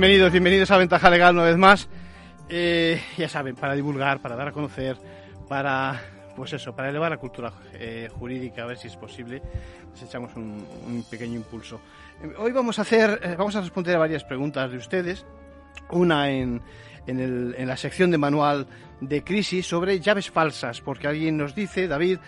[0.00, 1.86] Bienvenidos, bienvenidos a Ventaja Legal una vez más.
[2.48, 4.96] Eh, ya saben, para divulgar, para dar a conocer,
[5.46, 6.00] para,
[6.34, 9.42] pues eso, para elevar la cultura eh, jurídica, a ver si es posible,
[9.92, 11.82] les echamos un, pequeño impulso.
[12.22, 15.26] Eh, hoy vamos a hacer, vamos a responder a varias preguntas de ustedes.
[15.90, 16.62] Una en,
[17.06, 18.66] en, el, en la sección de manual
[19.02, 22.20] de crisis sobre llaves falsas, porque alguien nos dice, David,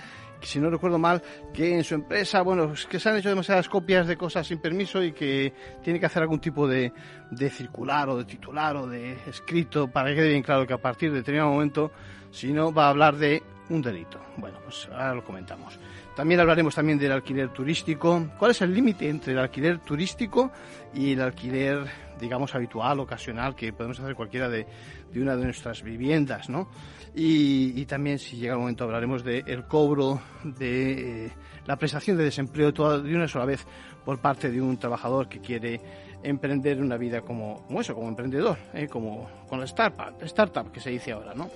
[0.47, 3.69] si no recuerdo mal, que en su empresa, bueno, es que se han hecho demasiadas
[3.69, 6.93] copias de cosas sin permiso y que tiene que hacer algún tipo de,
[7.31, 10.79] de circular o de titular o de escrito para que quede bien claro que a
[10.79, 11.93] partir de determinado momento,
[12.31, 14.21] si no, va a hablar de un delito.
[14.37, 15.79] Bueno, pues ahora lo comentamos.
[16.15, 18.29] También hablaremos también del alquiler turístico.
[18.39, 20.53] ¿Cuál es el límite entre el alquiler turístico
[20.93, 21.87] y el alquiler,
[22.21, 24.66] digamos, habitual, ocasional, que podemos hacer cualquiera de,
[25.11, 26.69] de una de nuestras viviendas, ¿no?
[27.15, 31.33] Y, también, si llega el momento, hablaremos del cobro de eh,
[31.67, 33.67] la prestación de desempleo de una sola vez
[34.05, 35.81] por parte de un trabajador que quiere
[36.22, 38.89] emprender una vida como, como eso, como emprendedor, ¿eh?
[38.89, 41.51] como con la startup, startup que se dice ahora, ¿no?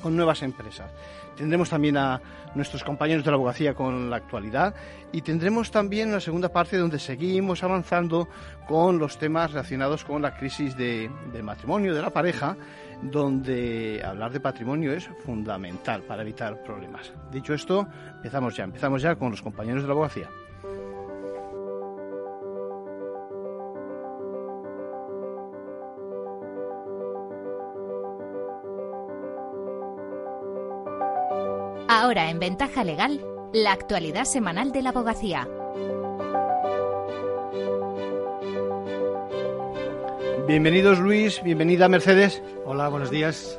[0.00, 0.90] Con nuevas empresas.
[1.36, 2.20] Tendremos también a
[2.54, 4.74] nuestros compañeros de la abogacía con la actualidad
[5.12, 8.28] y tendremos también una segunda parte donde seguimos avanzando
[8.68, 12.56] con los temas relacionados con la crisis de, del matrimonio, de la pareja
[13.02, 17.12] donde hablar de patrimonio es fundamental para evitar problemas.
[17.30, 20.28] Dicho esto, empezamos ya, empezamos ya con los compañeros de la abogacía.
[31.88, 33.20] Ahora en Ventaja Legal,
[33.52, 35.48] la actualidad semanal de la abogacía.
[40.46, 42.42] Bienvenidos Luis, bienvenida Mercedes.
[42.66, 43.58] Hola, buenos días.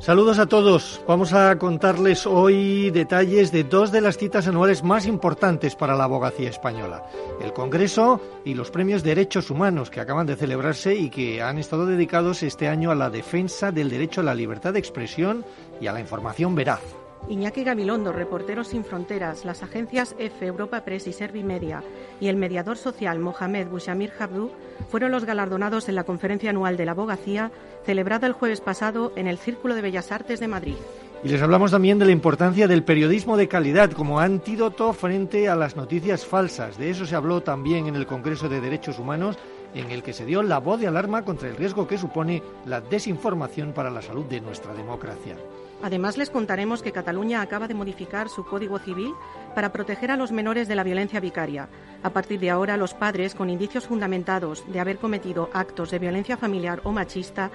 [0.00, 1.00] Saludos a todos.
[1.06, 6.04] Vamos a contarles hoy detalles de dos de las citas anuales más importantes para la
[6.04, 7.04] abogacía española.
[7.40, 11.86] El Congreso y los premios Derechos Humanos que acaban de celebrarse y que han estado
[11.86, 15.44] dedicados este año a la defensa del derecho a la libertad de expresión
[15.80, 16.97] y a la información veraz.
[17.28, 21.82] Iñaki Gabilondo, Reporteros Sin Fronteras, las agencias F, Europa Press y Servimedia
[22.20, 24.50] y el mediador social Mohamed Bouchamir Habdou
[24.88, 27.50] fueron los galardonados en la conferencia anual de la abogacía
[27.84, 30.76] celebrada el jueves pasado en el Círculo de Bellas Artes de Madrid.
[31.22, 35.56] Y les hablamos también de la importancia del periodismo de calidad como antídoto frente a
[35.56, 36.78] las noticias falsas.
[36.78, 39.36] De eso se habló también en el Congreso de Derechos Humanos,
[39.74, 42.80] en el que se dio la voz de alarma contra el riesgo que supone la
[42.80, 45.36] desinformación para la salud de nuestra democracia.
[45.82, 49.14] Además, les contaremos que Cataluña acaba de modificar su Código Civil
[49.54, 51.68] para proteger a los menores de la violencia vicaria.
[52.02, 56.36] A partir de ahora, los padres, con indicios fundamentados de haber cometido actos de violencia
[56.36, 57.50] familiar o machista,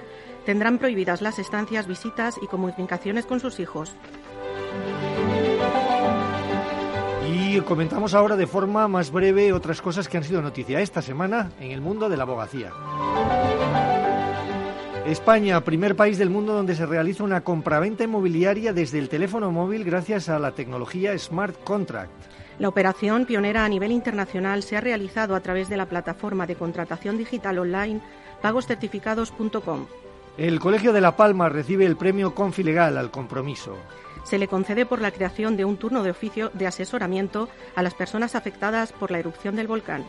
[0.46, 3.94] tendrán prohibidas las estancias, visitas y comunicaciones con sus hijos.
[7.30, 11.52] Y comentamos ahora de forma más breve otras cosas que han sido noticia esta semana
[11.60, 12.72] en el mundo de la abogacía.
[15.06, 19.84] España, primer país del mundo donde se realiza una compraventa inmobiliaria desde el teléfono móvil
[19.84, 22.10] gracias a la tecnología Smart Contract.
[22.58, 26.54] La operación, pionera a nivel internacional, se ha realizado a través de la plataforma de
[26.54, 28.00] contratación digital online
[28.40, 29.86] pagoscertificados.com.
[30.38, 33.76] El Colegio de La Palma recibe el premio Confilegal al compromiso.
[34.24, 37.92] Se le concede por la creación de un turno de oficio de asesoramiento a las
[37.92, 40.06] personas afectadas por la erupción del volcán.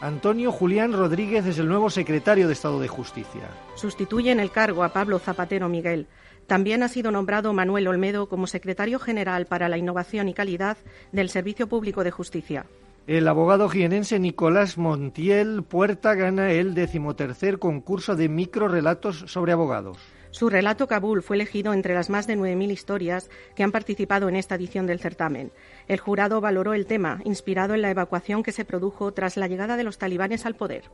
[0.00, 3.48] Antonio Julián Rodríguez es el nuevo secretario de Estado de Justicia.
[3.76, 6.06] Sustituye en el cargo a Pablo Zapatero Miguel.
[6.46, 10.76] También ha sido nombrado Manuel Olmedo como secretario general para la innovación y calidad
[11.12, 12.66] del Servicio Público de Justicia.
[13.06, 19.98] El abogado jienense Nicolás Montiel Puerta gana el decimotercer concurso de microrelatos sobre abogados.
[20.30, 24.36] Su relato Kabul fue elegido entre las más de 9.000 historias que han participado en
[24.36, 25.52] esta edición del certamen.
[25.88, 29.76] El jurado valoró el tema, inspirado en la evacuación que se produjo tras la llegada
[29.76, 30.90] de los talibanes al poder.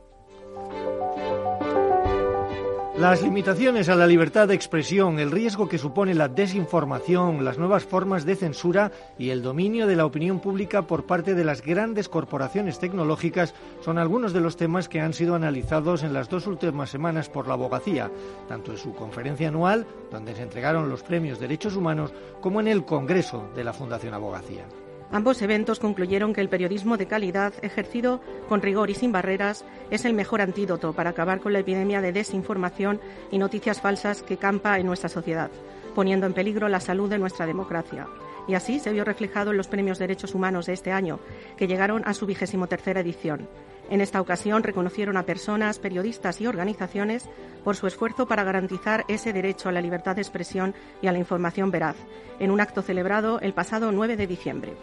[2.97, 7.85] Las limitaciones a la libertad de expresión, el riesgo que supone la desinformación, las nuevas
[7.85, 12.07] formas de censura y el dominio de la opinión pública por parte de las grandes
[12.07, 16.91] corporaciones tecnológicas son algunos de los temas que han sido analizados en las dos últimas
[16.91, 18.11] semanas por la abogacía,
[18.47, 22.85] tanto en su conferencia anual, donde se entregaron los premios Derechos Humanos, como en el
[22.85, 24.65] Congreso de la Fundación Abogacía.
[25.13, 28.19] Ambos eventos concluyeron que el periodismo de calidad, ejercido
[28.49, 32.11] con rigor y sin barreras, es el mejor antídoto para acabar con la epidemia de
[32.11, 32.99] desinformación
[33.29, 35.51] y noticias falsas que campa en nuestra sociedad,
[35.93, 38.07] poniendo en peligro la salud de nuestra democracia.
[38.47, 41.19] Y así se vio reflejado en los premios Derechos Humanos de este año,
[41.57, 43.47] que llegaron a su vigésimo tercera edición.
[43.91, 47.29] En esta ocasión reconocieron a personas, periodistas y organizaciones
[47.63, 50.73] por su esfuerzo para garantizar ese derecho a la libertad de expresión
[51.03, 51.97] y a la información veraz,
[52.39, 54.73] en un acto celebrado el pasado 9 de diciembre.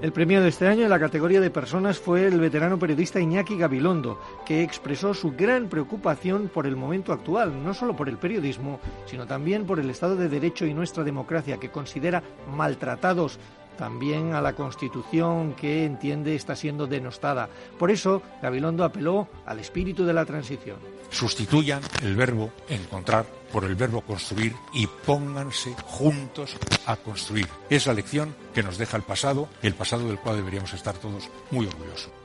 [0.00, 3.58] El premio de este año en la categoría de personas fue el veterano periodista Iñaki
[3.58, 8.78] Gabilondo, que expresó su gran preocupación por el momento actual, no solo por el periodismo,
[9.06, 12.22] sino también por el Estado de Derecho y nuestra democracia, que considera
[12.56, 13.40] maltratados
[13.78, 17.48] también a la Constitución que entiende está siendo denostada.
[17.78, 20.76] Por eso, Gabilondo apeló al espíritu de la transición.
[21.10, 27.48] Sustituyan el verbo encontrar por el verbo construir y pónganse juntos a construir.
[27.70, 31.30] Es la lección que nos deja el pasado, el pasado del cual deberíamos estar todos
[31.50, 32.17] muy orgullosos.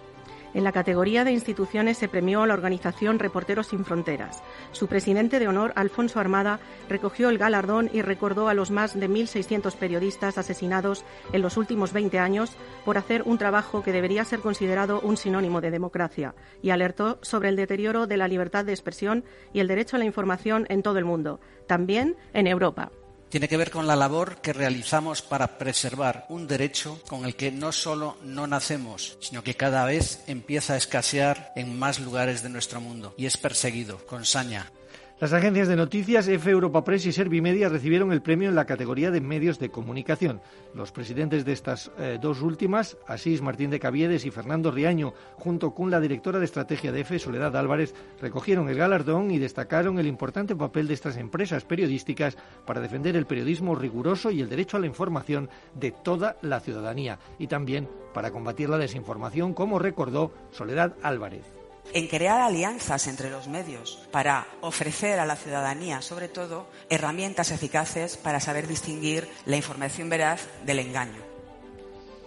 [0.53, 4.43] En la categoría de instituciones se premió a la organización Reporteros Sin Fronteras.
[4.71, 6.59] Su presidente de honor, Alfonso Armada,
[6.89, 11.91] recogió el galardón y recordó a los más de 1.600 periodistas asesinados en los últimos
[11.91, 12.55] 20 años
[12.85, 17.49] por hacer un trabajo que debería ser considerado un sinónimo de democracia y alertó sobre
[17.49, 19.23] el deterioro de la libertad de expresión
[19.53, 22.91] y el derecho a la información en todo el mundo, también en Europa
[23.33, 27.51] tiene que ver con la labor que realizamos para preservar un derecho con el que
[27.51, 32.49] no solo no nacemos, sino que cada vez empieza a escasear en más lugares de
[32.49, 34.71] nuestro mundo y es perseguido con saña.
[35.19, 39.11] Las agencias de noticias F Europa Press y Servimedia recibieron el premio en la categoría
[39.11, 40.41] de medios de comunicación.
[40.73, 45.75] Los presidentes de estas eh, dos últimas, Asís Martín de Caviedes y Fernando Riaño, junto
[45.75, 50.07] con la directora de estrategia de F, Soledad Álvarez, recogieron el galardón y destacaron el
[50.07, 54.79] importante papel de estas empresas periodísticas para defender el periodismo riguroso y el derecho a
[54.79, 60.95] la información de toda la ciudadanía y también para combatir la desinformación, como recordó Soledad
[61.03, 61.52] Álvarez
[61.91, 68.17] en crear alianzas entre los medios para ofrecer a la ciudadanía, sobre todo, herramientas eficaces
[68.17, 71.21] para saber distinguir la información veraz del engaño.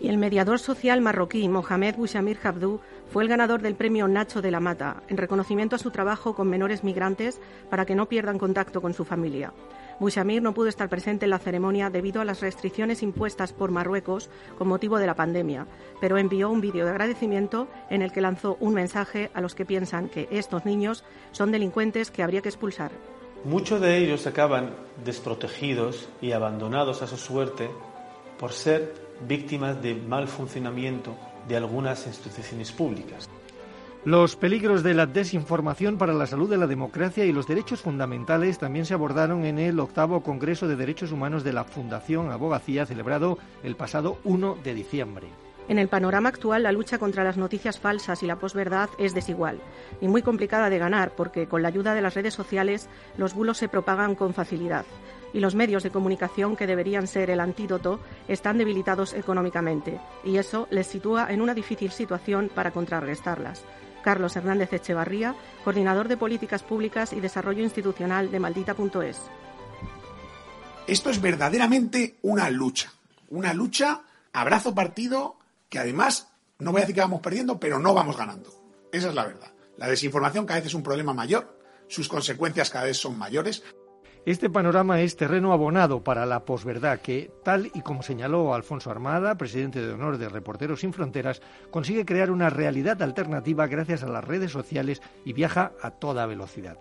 [0.00, 2.81] Y el mediador social marroquí Mohamed Bouchamir Habdou
[3.11, 6.49] fue el ganador del premio Nacho de la Mata, en reconocimiento a su trabajo con
[6.49, 9.53] menores migrantes para que no pierdan contacto con su familia.
[9.98, 14.28] Bouchamir no pudo estar presente en la ceremonia debido a las restricciones impuestas por Marruecos
[14.58, 15.66] con motivo de la pandemia,
[16.00, 19.64] pero envió un vídeo de agradecimiento en el que lanzó un mensaje a los que
[19.64, 21.02] piensan que estos niños
[21.32, 22.90] son delincuentes que habría que expulsar.
[23.44, 27.70] Muchos de ellos acaban desprotegidos y abandonados a su suerte
[28.38, 28.94] por ser
[29.26, 31.17] víctimas de mal funcionamiento
[31.48, 33.29] de algunas instituciones públicas.
[34.06, 38.56] Los peligros de la desinformación para la salud de la democracia y los derechos fundamentales
[38.56, 43.36] también se abordaron en el octavo Congreso de Derechos Humanos de la Fundación Abogacía celebrado
[43.65, 45.27] el pasado 1 de diciembre.
[45.67, 49.58] En el panorama actual, la lucha contra las noticias falsas y la posverdad es desigual
[50.01, 53.58] y muy complicada de ganar porque con la ayuda de las redes sociales los bulos
[53.58, 54.86] se propagan con facilidad
[55.32, 57.98] y los medios de comunicación que deberían ser el antídoto
[58.29, 63.65] están debilitados económicamente y eso les sitúa en una difícil situación para contrarrestarlas.
[64.06, 65.34] Carlos Hernández Echevarría,
[65.65, 69.20] coordinador de Políticas Públicas y Desarrollo Institucional de Maldita.es.
[70.86, 72.93] Esto es verdaderamente una lucha,
[73.31, 76.29] una lucha abrazo partido que además,
[76.60, 78.48] no voy a decir que vamos perdiendo, pero no vamos ganando.
[78.93, 79.51] Esa es la verdad.
[79.77, 81.58] La desinformación cada vez es un problema mayor,
[81.89, 83.65] sus consecuencias cada vez son mayores.
[84.26, 89.36] Este panorama es terreno abonado para la posverdad que, tal y como señaló Alfonso Armada,
[89.38, 91.40] presidente de honor de Reporteros Sin Fronteras,
[91.70, 96.76] consigue crear una realidad alternativa gracias a las redes sociales y viaja a toda velocidad.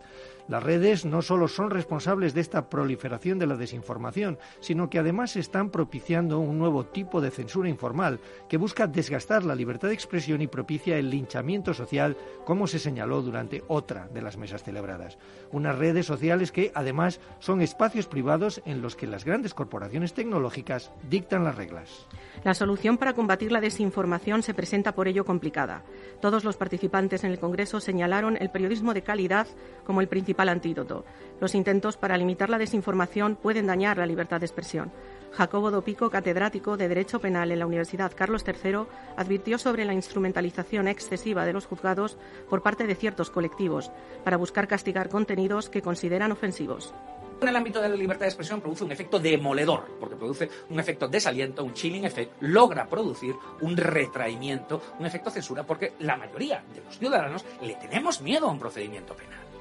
[0.48, 5.36] Las redes no solo son responsables de esta proliferación de la desinformación, sino que además
[5.38, 10.44] están propiciando un nuevo tipo de censura informal que busca desgastar la libertad de expresión
[10.44, 15.18] y propicia el linchamiento social, como se señaló durante otra de las mesas celebradas.
[15.52, 20.92] Unas redes sociales que además son espacios privados en los que las grandes corporaciones tecnológicas
[21.10, 22.08] dictan las reglas.
[22.44, 25.82] La solución para combatir la desinformación se presenta por ello complicada.
[26.22, 29.48] Todos los participantes en el Congreso señalaron el periodismo de calidad
[29.86, 31.06] como el principal principal antídoto.
[31.40, 34.92] Los intentos para limitar la desinformación pueden dañar la libertad de expresión.
[35.32, 38.86] Jacobo Dopico, catedrático de Derecho Penal en la Universidad Carlos III,
[39.18, 42.18] advirtió sobre la instrumentalización excesiva de los juzgados
[42.50, 43.92] por parte de ciertos colectivos
[44.24, 46.94] para buscar castigar contenidos que consideran ofensivos.
[47.42, 50.80] En el ámbito de la libertad de expresión produce un efecto demoledor, porque produce un
[50.80, 56.64] efecto desaliento, un chilling effect, logra producir un retraimiento, un efecto censura, porque la mayoría
[56.74, 59.55] de los ciudadanos le tenemos miedo a un procedimiento penal.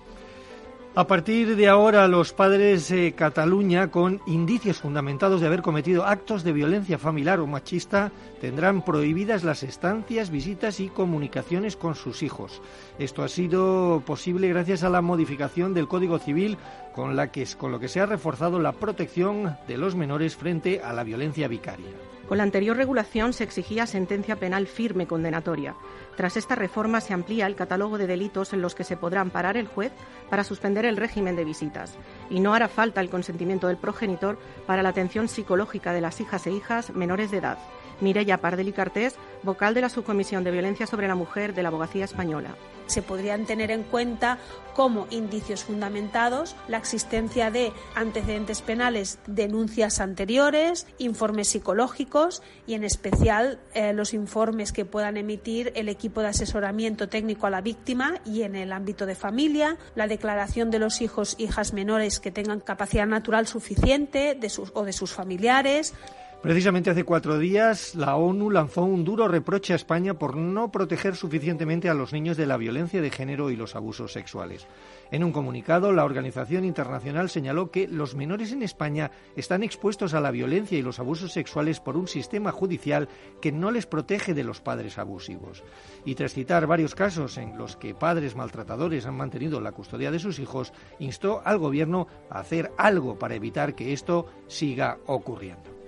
[0.97, 6.45] A partir de ahora, los padres de Cataluña, con indicios fundamentados de haber cometido actos
[6.45, 12.63] de violencia familiar o machista, tendrán prohibidas las estancias, visitas y comunicaciones con sus hijos.
[13.01, 16.59] Esto ha sido posible gracias a la modificación del Código Civil
[16.95, 20.81] con, la que, con lo que se ha reforzado la protección de los menores frente
[20.81, 21.91] a la violencia vicaria.
[22.29, 25.75] Con la anterior regulación se exigía sentencia penal firme condenatoria.
[26.17, 29.57] Tras esta reforma se amplía el catálogo de delitos en los que se podrá amparar
[29.57, 29.93] el juez
[30.31, 31.95] para suspender el régimen de visitas.
[32.31, 36.47] Y no hará falta el consentimiento del progenitor para la atención psicológica de las hijas
[36.47, 37.59] e hijas menores de edad.
[38.01, 42.05] Mireya Pardeli Cartés, vocal de la Subcomisión de Violencia sobre la Mujer de la Abogacía
[42.05, 42.57] Española.
[42.87, 44.39] Se podrían tener en cuenta
[44.75, 53.59] como indicios fundamentados la existencia de antecedentes penales, denuncias anteriores, informes psicológicos y, en especial,
[53.73, 58.43] eh, los informes que puedan emitir el equipo de asesoramiento técnico a la víctima y,
[58.43, 63.07] en el ámbito de familia, la declaración de los hijos hijas menores que tengan capacidad
[63.07, 65.95] natural suficiente de sus, o de sus familiares,
[66.45, 71.17] Precisamente hace cuatro días la ONU lanzó un duro reproche a España por no proteger
[71.17, 74.67] suficientemente a los niños de la violencia de género y los abusos sexuales.
[75.11, 80.21] En un comunicado, la Organización Internacional señaló que los menores en España están expuestos a
[80.21, 83.09] la violencia y los abusos sexuales por un sistema judicial
[83.41, 85.65] que no les protege de los padres abusivos.
[86.05, 90.19] Y tras citar varios casos en los que padres maltratadores han mantenido la custodia de
[90.19, 95.84] sus hijos, instó al Gobierno a hacer algo para evitar que esto siga ocurriendo.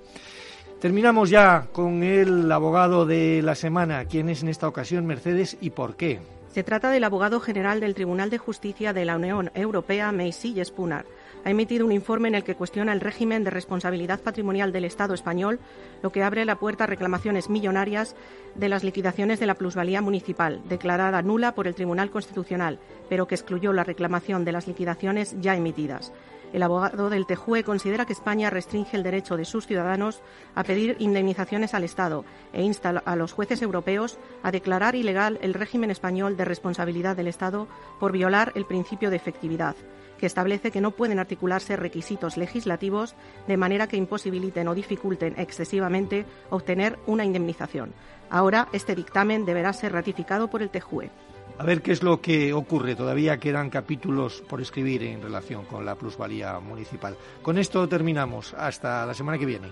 [0.81, 4.05] Terminamos ya con el abogado de la semana.
[4.05, 6.21] ¿Quién es en esta ocasión Mercedes y por qué?
[6.53, 11.07] Se trata del abogado general del Tribunal de Justicia de la Unión Europea, Meisy Spunar.
[11.45, 15.15] Ha emitido un informe en el que cuestiona el régimen de responsabilidad patrimonial del Estado
[15.15, 15.61] español,
[16.03, 18.15] lo que abre la puerta a reclamaciones millonarias
[18.55, 22.79] de las liquidaciones de la plusvalía municipal, declarada nula por el Tribunal Constitucional,
[23.09, 26.13] pero que excluyó la reclamación de las liquidaciones ya emitidas.
[26.57, 30.23] El abogado del TEJUE considera que España restringe el derecho de sus ciudadanos
[30.55, 35.53] a pedir indemnizaciones al Estado e insta a los jueces europeos a declarar ilegal el
[35.53, 37.69] régimen español de responsabilidad del Estado
[38.01, 39.77] por violar el principio de efectividad
[40.17, 46.25] que establece que no pueden articularse requisitos legislativos de manera que imposibiliten o dificulten excesivamente
[46.49, 47.93] obtener una indemnización.
[48.31, 51.11] Ahora, este dictamen deberá ser ratificado por el TEJUE.
[51.59, 52.95] A ver qué es lo que ocurre.
[52.95, 57.17] Todavía quedan capítulos por escribir en relación con la plusvalía municipal.
[57.43, 58.55] Con esto terminamos.
[58.55, 59.69] Hasta la semana que viene.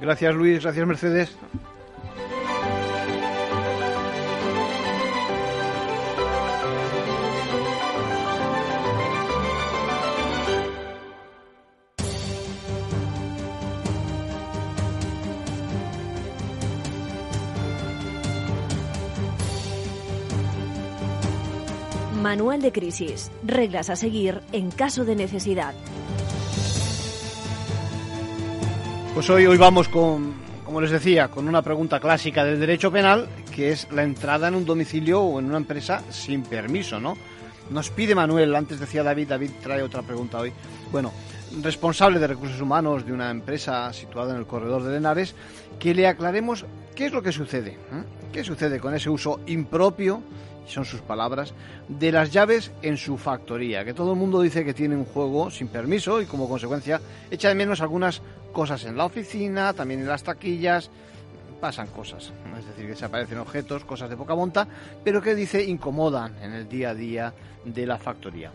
[0.00, 1.36] Gracias Luis, gracias Mercedes.
[22.30, 23.28] Manual de crisis.
[23.42, 25.74] Reglas a seguir en caso de necesidad.
[29.12, 30.34] Pues hoy, hoy vamos con,
[30.64, 34.54] como les decía, con una pregunta clásica del derecho penal, que es la entrada en
[34.54, 37.16] un domicilio o en una empresa sin permiso, ¿no?
[37.68, 40.52] Nos pide Manuel, antes decía David, David trae otra pregunta hoy.
[40.92, 41.12] Bueno,
[41.60, 45.34] responsable de recursos humanos de una empresa situada en el corredor de Lenares,
[45.80, 46.64] que le aclaremos
[47.00, 47.70] qué es lo que sucede.
[47.70, 48.04] ¿eh?
[48.30, 50.22] ¿Qué sucede con ese uso impropio
[50.66, 51.54] son sus palabras,
[51.88, 55.50] de las llaves en su factoría, que todo el mundo dice que tiene un juego
[55.50, 58.20] sin permiso y como consecuencia echa de menos algunas
[58.52, 60.90] cosas en la oficina, también en las taquillas,
[61.58, 64.68] pasan cosas, es decir, que se aparecen objetos, cosas de poca monta,
[65.02, 67.32] pero que dice incomodan en el día a día
[67.64, 68.52] de la factoría.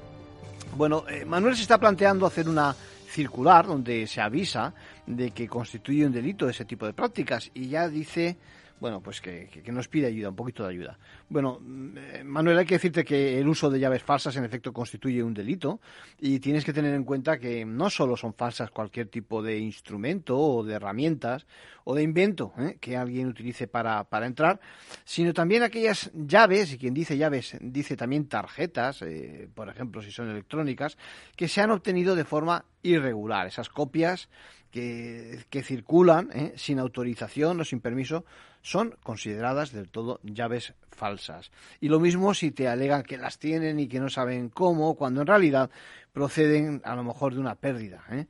[0.78, 2.76] Bueno, eh, Manuel se está planteando hacer una
[3.10, 4.74] circular donde se avisa
[5.06, 7.52] de que constituye un delito ese tipo de prácticas.
[7.54, 8.38] Y ya dice
[8.86, 11.00] bueno, pues que, nos pide ayuda, un poquito de ayuda.
[11.28, 11.60] Bueno,
[11.98, 15.34] eh, Manuel, hay que decirte que el uso de llaves falsas en efecto constituye un
[15.34, 15.80] delito
[16.20, 20.38] y tienes que tener en cuenta que no solo son falsas cualquier tipo de instrumento
[20.38, 21.48] o de herramientas
[21.84, 22.78] o de invento ¿eh?
[22.80, 24.60] que alguien utilice para, para, entrar,
[25.04, 30.12] sino también aquellas llaves, y quien dice llaves dice también tarjetas, eh, por ejemplo, si
[30.12, 30.96] son electrónicas,
[31.36, 34.30] que se han obtenido de forma irregular, esas copias
[34.70, 38.26] que, que circulan sin autorización o sin permiso
[38.66, 41.52] son consideradas del todo llaves falsas.
[41.80, 45.22] Y lo mismo si te alegan que las tienen y que no saben cómo, cuando
[45.22, 45.70] en realidad
[46.12, 48.04] proceden a lo mejor de una pérdida.
[48.10, 48.26] ¿eh?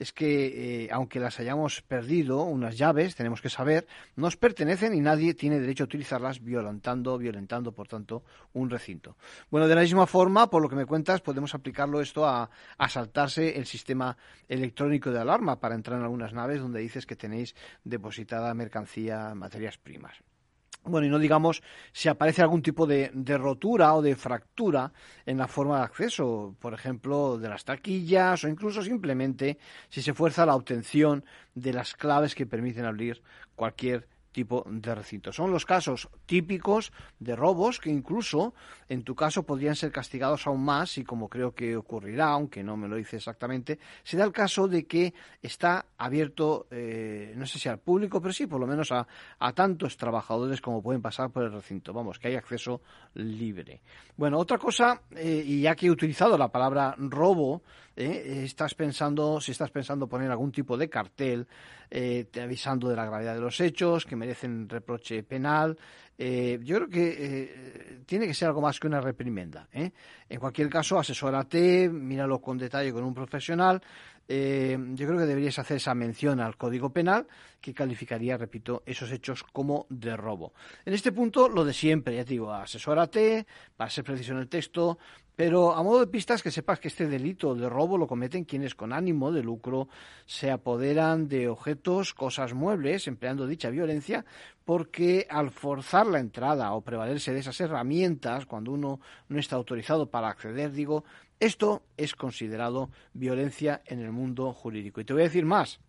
[0.00, 5.00] Es que, eh, aunque las hayamos perdido, unas llaves, tenemos que saber, nos pertenecen y
[5.00, 9.18] nadie tiene derecho a utilizarlas violentando, violentando, por tanto, un recinto.
[9.50, 12.88] Bueno, de la misma forma, por lo que me cuentas, podemos aplicarlo esto a, a
[12.88, 14.16] saltarse el sistema
[14.48, 17.54] electrónico de alarma para entrar en algunas naves donde dices que tenéis
[17.84, 20.22] depositada mercancía, materias primas.
[20.84, 24.92] Bueno, y no digamos si aparece algún tipo de, rotura o de fractura
[25.26, 29.58] en la forma de acceso, por ejemplo, de las taquillas o incluso simplemente
[29.90, 33.22] si se fuerza la obtención de las claves que permiten abrir
[33.54, 35.32] cualquier tipo de recinto.
[35.32, 38.54] Son los casos típicos de robos que incluso
[38.88, 42.76] en tu caso podrían ser castigados aún más y como creo que ocurrirá, aunque no
[42.76, 47.58] me lo dice exactamente, se da el caso de que está abierto, eh, no sé
[47.58, 49.06] si al público, pero sí por lo menos a,
[49.38, 51.92] a, tantos trabajadores como pueden pasar por el recinto.
[51.92, 52.80] Vamos, que hay acceso
[53.14, 53.80] libre.
[54.16, 57.62] Bueno, otra cosa, eh, y ya que he utilizado la palabra robo,
[57.96, 61.46] eh, estás pensando, si estás pensando poner algún tipo de cartel
[61.90, 65.76] eh, avisando de la gravedad de los hechos, que merecen reproche penal,
[66.22, 69.66] eh, yo creo que eh, tiene que ser algo más que una reprimenda.
[69.72, 69.90] ¿eh?
[70.28, 73.80] En cualquier caso, asesórate, míralo con detalle con un profesional.
[74.28, 77.26] Yo creo que deberías hacer esa mención al Código Penal
[77.60, 80.52] que calificaría, repito, esos hechos como de robo.
[80.84, 83.44] En este punto, lo de siempre, ya te digo, asesórate
[83.76, 84.98] para ser preciso en el texto,
[85.40, 88.74] pero a modo de pistas que sepas que este delito de robo lo cometen quienes
[88.74, 89.88] con ánimo de lucro
[90.26, 94.26] se apoderan de objetos, cosas muebles, empleando dicha violencia,
[94.66, 100.10] porque al forzar la entrada o prevalerse de esas herramientas cuando uno no está autorizado
[100.10, 101.04] para acceder, digo,
[101.38, 105.00] esto es considerado violencia en el mundo jurídico.
[105.00, 105.80] Y te voy a decir más,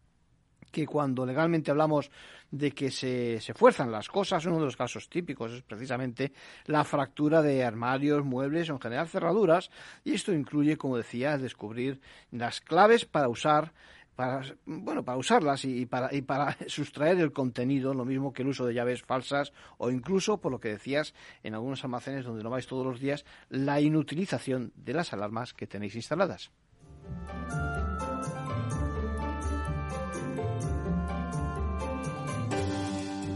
[0.71, 2.09] que cuando legalmente hablamos
[2.49, 6.33] de que se, se, fuerzan las cosas, uno de los casos típicos es precisamente
[6.65, 9.69] la fractura de armarios, muebles o en general cerraduras,
[10.03, 13.73] y esto incluye, como decía, descubrir las claves para usar
[14.15, 18.49] para, bueno, para usarlas y, para, y para sustraer el contenido, lo mismo que el
[18.49, 22.49] uso de llaves falsas o incluso, por lo que decías, en algunos almacenes donde no
[22.49, 26.51] vais todos los días, la inutilización de las alarmas que tenéis instaladas.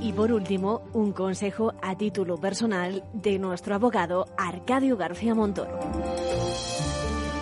[0.05, 5.79] Y por último, un consejo a título personal de nuestro abogado Arcadio García Montoro.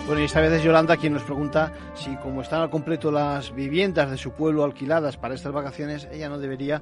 [0.06, 3.54] Bueno, y esta vez es Yolanda quien nos pregunta si, como están al completo las
[3.54, 6.80] viviendas de su pueblo alquiladas para estas vacaciones, ella no debería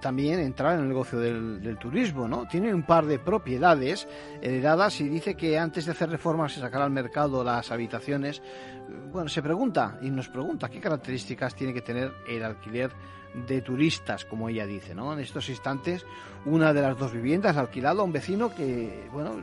[0.00, 2.46] también entrar en el negocio del, turismo, ¿no?
[2.46, 4.06] Tiene un par de propiedades
[4.40, 8.42] heredadas y dice que antes de hacer reformas y sacar al mercado las habitaciones,
[9.12, 12.90] bueno, se pregunta y nos pregunta qué características tiene que tener el alquiler
[13.46, 15.12] de turistas, como ella dice, ¿no?
[15.12, 16.06] En estos instantes,
[16.44, 19.36] una de las dos viviendas alquilado a un vecino que, bueno,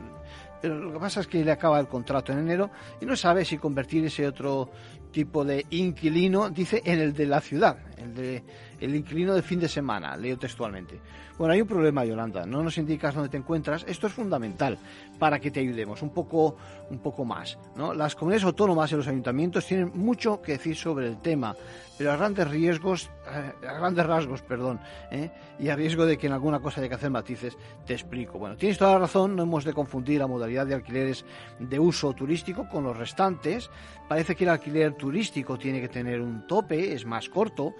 [0.62, 3.44] pero lo que pasa es que le acaba el contrato en enero y no sabe
[3.44, 4.70] si convertir ese otro
[5.10, 8.44] tipo de inquilino, dice, en el de la ciudad, el de
[8.82, 11.00] el inquilino de fin de semana, leo textualmente.
[11.38, 13.84] Bueno, hay un problema, Yolanda, no nos indicas dónde te encuentras.
[13.88, 14.78] Esto es fundamental
[15.18, 16.56] para que te ayudemos un poco,
[16.90, 17.58] un poco más.
[17.74, 17.94] ¿no?
[17.94, 21.56] Las comunidades autónomas y los ayuntamientos tienen mucho que decir sobre el tema,
[21.96, 25.30] pero a grandes riesgos, eh, a grandes rasgos, perdón, ¿eh?
[25.58, 28.38] y a riesgo de que en alguna cosa haya que hacer matices, te explico.
[28.38, 31.24] Bueno, tienes toda la razón, no hemos de confundir la modalidad de alquileres
[31.58, 33.70] de uso turístico con los restantes.
[34.08, 37.74] Parece que el alquiler turístico tiene que tener un tope, es más corto,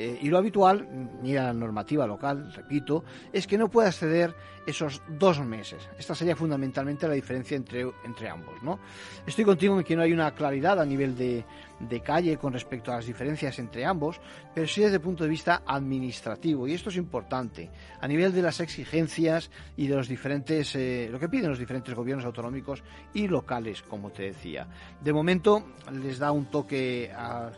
[0.00, 0.86] eh, y lo habitual,
[1.22, 4.32] mira la normativa local, repito, es que no puede acceder
[4.64, 5.88] esos dos meses.
[5.98, 8.62] Esta sería fundamentalmente la diferencia entre, entre ambos.
[8.62, 8.78] ¿no?
[9.26, 11.44] Estoy contigo en que no hay una claridad a nivel de,
[11.80, 14.20] de calle con respecto a las diferencias entre ambos,
[14.54, 16.68] pero sí desde el punto de vista administrativo.
[16.68, 17.68] Y esto es importante.
[18.00, 21.92] A nivel de las exigencias y de los diferentes, eh, lo que piden los diferentes
[21.92, 22.84] gobiernos autonómicos
[23.14, 24.68] y locales, como te decía.
[25.02, 27.50] De momento les da un toque a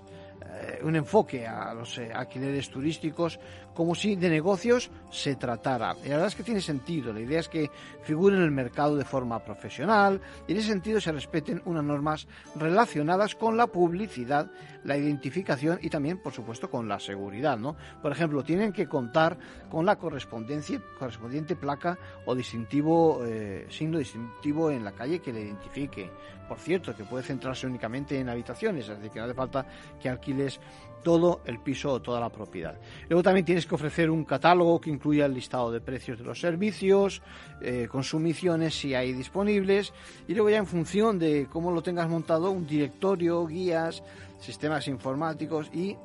[0.82, 3.38] un enfoque a los eh, alquileres turísticos
[3.74, 5.94] como si de negocios se tratara.
[6.04, 7.12] Y la verdad es que tiene sentido.
[7.12, 7.70] La idea es que
[8.02, 12.26] figuren en el mercado de forma profesional y en ese sentido se respeten unas normas
[12.56, 14.50] relacionadas con la publicidad,
[14.84, 17.58] la identificación y también, por supuesto, con la seguridad.
[17.58, 17.76] ¿no?
[18.00, 19.38] Por ejemplo, tienen que contar
[19.68, 25.42] con la correspondencia, correspondiente placa o distintivo, eh, signo distintivo en la calle que le
[25.42, 26.10] identifique.
[26.48, 29.64] Por cierto, que puede centrarse únicamente en habitaciones, es que no hace falta
[30.00, 30.58] que alquiles
[31.02, 32.78] todo el piso o toda la propiedad.
[33.08, 36.40] Luego también tienes que ofrecer un catálogo que incluya el listado de precios de los
[36.40, 37.22] servicios,
[37.60, 39.92] eh, consumiciones si hay disponibles
[40.28, 44.02] y luego ya en función de cómo lo tengas montado un directorio, guías,
[44.40, 45.96] sistemas informáticos y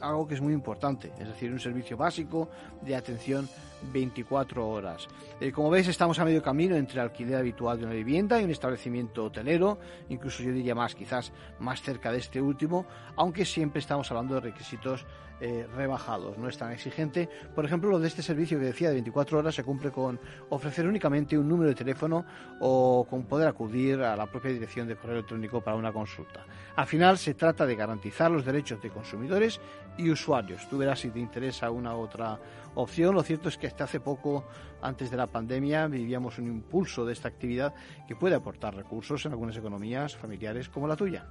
[0.00, 2.48] algo que es muy importante, es decir, un servicio básico
[2.82, 3.48] de atención
[3.92, 5.08] 24 horas.
[5.40, 8.50] Eh, como veis, estamos a medio camino entre alquiler habitual de una vivienda y un
[8.50, 12.86] establecimiento hotelero, incluso yo diría más, quizás más cerca de este último,
[13.16, 15.06] aunque siempre estamos hablando de requisitos
[15.40, 17.28] eh, rebajados, no es tan exigente.
[17.54, 20.84] Por ejemplo, lo de este servicio que decía de 24 horas se cumple con ofrecer
[20.84, 22.24] únicamente un número de teléfono
[22.58, 26.44] o con poder acudir a la propia dirección de correo electrónico para una consulta.
[26.74, 29.60] Al final se trata de garantizar los derechos de consumidores
[29.96, 30.68] y usuarios.
[30.68, 32.36] Tú verás si te interesa una u otra
[32.74, 33.14] opción.
[33.14, 34.44] Lo cierto es que hasta hace poco,
[34.82, 37.74] antes de la pandemia, vivíamos un impulso de esta actividad
[38.06, 41.26] que puede aportar recursos en algunas economías familiares como la tuya.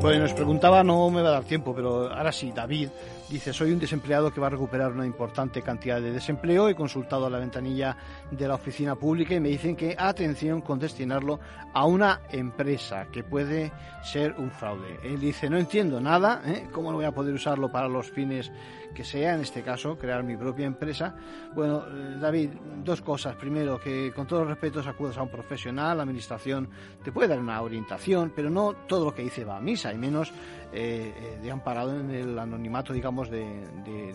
[0.00, 2.90] Bueno, nos preguntaba, no me va a dar tiempo, pero ahora sí, David
[3.28, 6.68] dice, soy un desempleado que va a recuperar una importante cantidad de desempleo.
[6.68, 7.96] He consultado a la ventanilla
[8.30, 11.40] de la oficina pública y me dicen que atención con destinarlo
[11.72, 14.98] a una empresa que puede ser un fraude.
[15.02, 16.68] Él dice, no entiendo nada, ¿eh?
[16.72, 18.50] ¿cómo no voy a poder usarlo para los fines
[18.96, 21.14] que sea, en este caso, crear mi propia empresa.
[21.54, 22.50] Bueno, eh, David,
[22.82, 23.36] dos cosas.
[23.36, 26.68] Primero, que con todos los respetos acudas a un profesional, la administración
[27.04, 29.98] te puede dar una orientación, pero no todo lo que dice va a misa, y
[29.98, 30.32] menos
[30.72, 33.42] eh, eh, de amparado en el anonimato, digamos, de,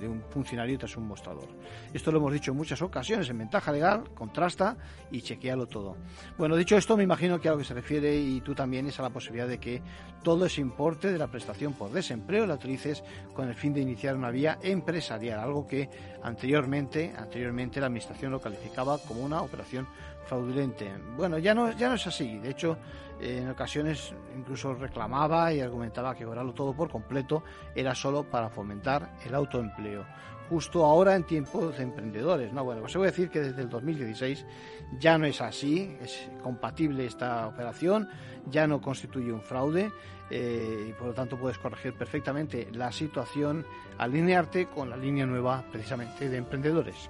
[0.04, 1.48] un funcionario tras un mostrador.
[1.94, 4.76] Esto lo hemos dicho en muchas ocasiones, en ventaja legal, contrasta
[5.12, 5.96] y chequealo todo.
[6.38, 9.00] Bueno, dicho esto, me imagino que a lo que se refiere, y tú también, es
[9.00, 9.82] a la posibilidad de que
[10.24, 14.16] todo ese importe de la prestación por desempleo la utilices con el fin de iniciar
[14.16, 15.90] una vía empresarial, algo que
[16.22, 19.88] anteriormente, anteriormente la Administración lo calificaba como una operación
[20.26, 20.92] fraudulente.
[21.18, 22.38] Bueno, ya no, ya no es así.
[22.38, 22.78] De hecho,
[23.22, 27.44] en ocasiones incluso reclamaba y argumentaba que cobrarlo todo por completo
[27.76, 30.06] era solo para fomentar el autoempleo.
[30.50, 32.52] Justo ahora en tiempos de emprendedores.
[32.52, 34.46] No, bueno, pues se a decir que desde el 2016
[35.00, 38.10] ya no es así, es compatible esta operación,
[38.50, 39.92] ya no constituye un fraude
[40.30, 43.66] eh, y por lo tanto puedes corregir perfectamente la situación,
[43.98, 47.10] alinearte con la línea nueva precisamente de emprendedores.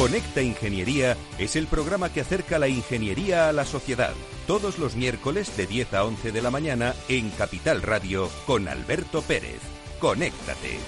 [0.00, 4.14] Conecta Ingeniería es el programa que acerca la ingeniería a la sociedad.
[4.46, 9.20] Todos los miércoles de 10 a 11 de la mañana en Capital Radio con Alberto
[9.20, 9.60] Pérez.
[9.98, 10.78] Conéctate.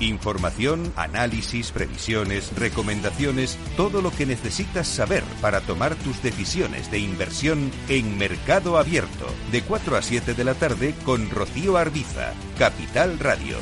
[0.00, 7.70] Información, análisis, previsiones, recomendaciones, todo lo que necesitas saber para tomar tus decisiones de inversión
[7.90, 13.58] en Mercado Abierto, de 4 a 7 de la tarde con Rocío Arbiza, Capital Radio.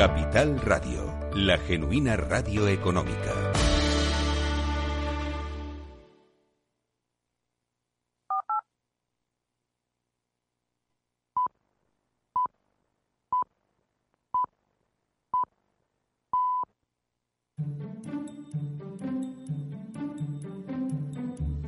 [0.00, 3.34] Capital Radio, la genuina radio económica.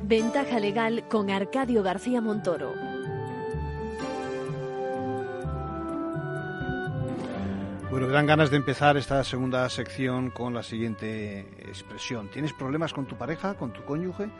[0.01, 2.92] Ventaja legal con Arcadio García Montoro.
[7.93, 12.27] Bueno, me dan ganas de empezar esta segunda sección con la siguiente expresión.
[12.27, 14.31] ¿Tienes problemas con tu pareja, con tu cónyuge?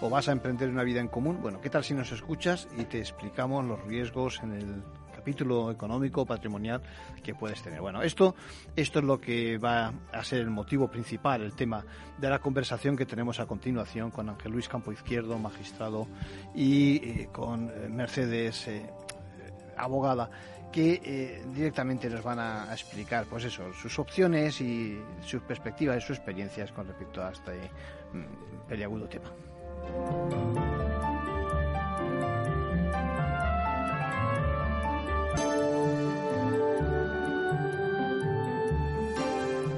[0.00, 1.38] ¿O vas a emprender una vida en común?
[1.40, 4.82] Bueno, ¿qué tal si nos escuchas y te explicamos los riesgos en el
[5.14, 6.82] capítulo económico patrimonial
[7.22, 7.80] que puedes tener.
[7.80, 8.34] Bueno, esto,
[8.74, 11.84] esto es lo que va a ser el motivo principal, el tema
[12.18, 16.08] de la conversación que tenemos a continuación con Ángel Luis Campo Izquierdo, magistrado,
[16.56, 18.90] y eh, con eh, Mercedes, eh,
[19.76, 20.30] abogada
[20.72, 26.00] que eh, directamente nos van a, explicar, pues eso, sus opciones y sus perspectivas y
[26.06, 27.52] sus experiencias con respecto a este
[28.12, 29.32] mm, peliagudo tema.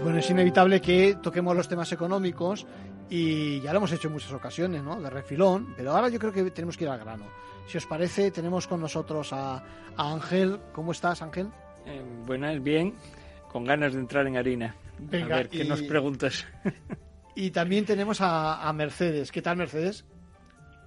[0.02, 2.66] Bueno, es inevitable que toquemos los temas económicos
[3.10, 5.00] y ya lo hemos hecho en muchas ocasiones, ¿no?
[5.00, 7.24] De refilón, pero ahora yo creo que tenemos que ir al grano.
[7.66, 9.62] Si os parece, tenemos con nosotros a,
[9.96, 10.58] Ángel.
[10.72, 11.48] ¿Cómo estás, Ángel?
[11.86, 12.94] Eh, buenas, bien.
[13.50, 14.74] Con ganas de entrar en harina.
[14.98, 16.46] Venga, a ver, ¿qué nos preguntas?
[17.34, 19.32] y también tenemos a, Mercedes.
[19.32, 20.06] ¿Qué tal, Mercedes?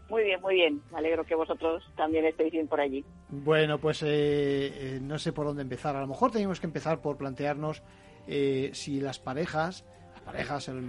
[0.09, 0.81] Muy bien, muy bien.
[0.91, 3.03] Me alegro que vosotros también estéis bien por allí.
[3.29, 5.95] Bueno, pues eh, eh, no sé por dónde empezar.
[5.95, 7.81] A lo mejor tenemos que empezar por plantearnos
[8.27, 9.83] si las parejas
[10.25, 10.81] parejas, el,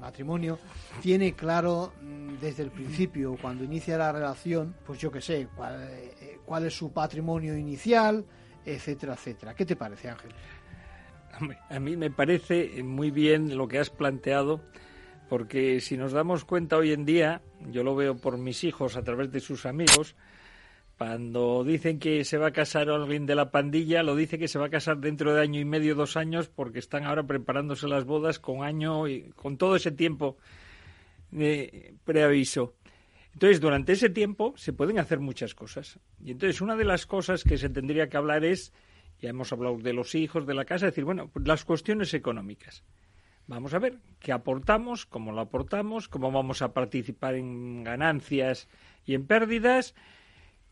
[0.00, 0.58] matrimonio,
[1.02, 6.38] tiene claro mm, desde el principio, cuando inicia la relación, pues yo qué sé, eh,
[6.44, 8.24] cuál, es su patrimonio inicial,
[8.64, 9.54] etcétera, etcétera.
[9.54, 10.30] ¿Qué te parece, Ángel?
[11.68, 14.60] A mí me parece muy bien lo que has planteado,
[15.28, 19.02] porque si nos damos cuenta hoy en día, yo lo veo por mis hijos a
[19.02, 20.16] través de sus amigos,
[20.98, 24.58] cuando dicen que se va a casar alguien de la pandilla, lo dice que se
[24.58, 28.04] va a casar dentro de año y medio, dos años, porque están ahora preparándose las
[28.04, 30.38] bodas con año y con todo ese tiempo
[31.30, 32.74] de preaviso.
[33.32, 36.00] Entonces, durante ese tiempo se pueden hacer muchas cosas.
[36.20, 38.72] Y entonces, una de las cosas que se tendría que hablar es,
[39.20, 42.82] ya hemos hablado de los hijos, de la casa, decir, bueno, pues las cuestiones económicas.
[43.46, 48.66] Vamos a ver qué aportamos, cómo lo aportamos, cómo vamos a participar en ganancias
[49.06, 49.94] y en pérdidas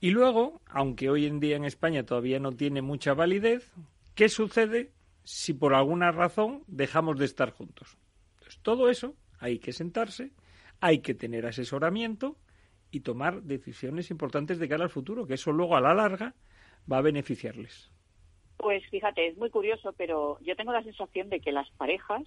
[0.07, 3.73] y luego, aunque hoy en día en España todavía no tiene mucha validez,
[4.14, 4.92] ¿qué sucede
[5.25, 7.99] si por alguna razón dejamos de estar juntos?
[8.35, 10.31] Entonces, todo eso hay que sentarse,
[10.81, 12.37] hay que tener asesoramiento
[12.92, 16.37] y tomar decisiones importantes de cara al futuro, que eso luego a la larga
[16.88, 17.90] va a beneficiarles.
[18.59, 22.23] Pues fíjate, es muy curioso, pero yo tengo la sensación de que las parejas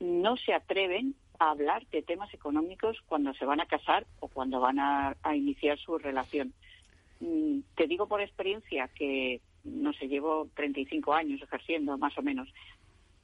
[0.00, 4.60] no se atreven a hablar de temas económicos cuando se van a casar o cuando
[4.60, 6.54] van a iniciar su relación.
[7.22, 12.52] Mm, te digo por experiencia que, no sé, llevo 35 años ejerciendo, más o menos.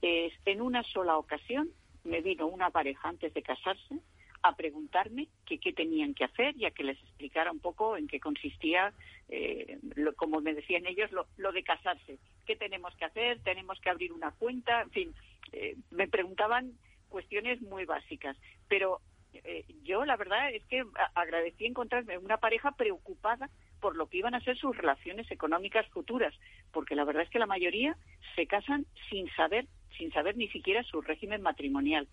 [0.01, 1.69] en una sola ocasión
[2.05, 3.97] me vino una pareja antes de casarse
[4.43, 8.21] a preguntarme qué tenían que hacer y a que les explicara un poco en qué
[8.21, 8.93] consistía,
[9.29, 9.81] eh,
[10.17, 12.19] como me decían ellos, lo, de casarse.
[12.47, 13.41] ¿Qué tenemos que hacer?
[13.41, 14.83] ¿Tenemos que abrir una cuenta?
[14.83, 15.15] En fin,
[15.53, 16.73] eh, me preguntaban
[17.09, 18.37] cuestiones muy básicas.
[18.69, 19.01] Pero
[19.33, 20.85] eh, yo la verdad es que
[21.15, 23.51] agradecí encontrarme una pareja preocupada
[23.81, 26.35] por lo que iban a ser sus relaciones económicas futuras,
[26.73, 27.97] porque la verdad es que la mayoría
[28.35, 32.09] se casan sin saber, sin saber ni siquiera su régimen matrimonial.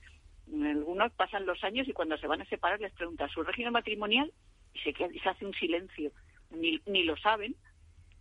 [0.47, 4.31] Algunos pasan los años y cuando se van a separar les preguntan su régimen matrimonial
[4.73, 6.11] y se, se hace un silencio,
[6.51, 7.55] ni, ni lo saben.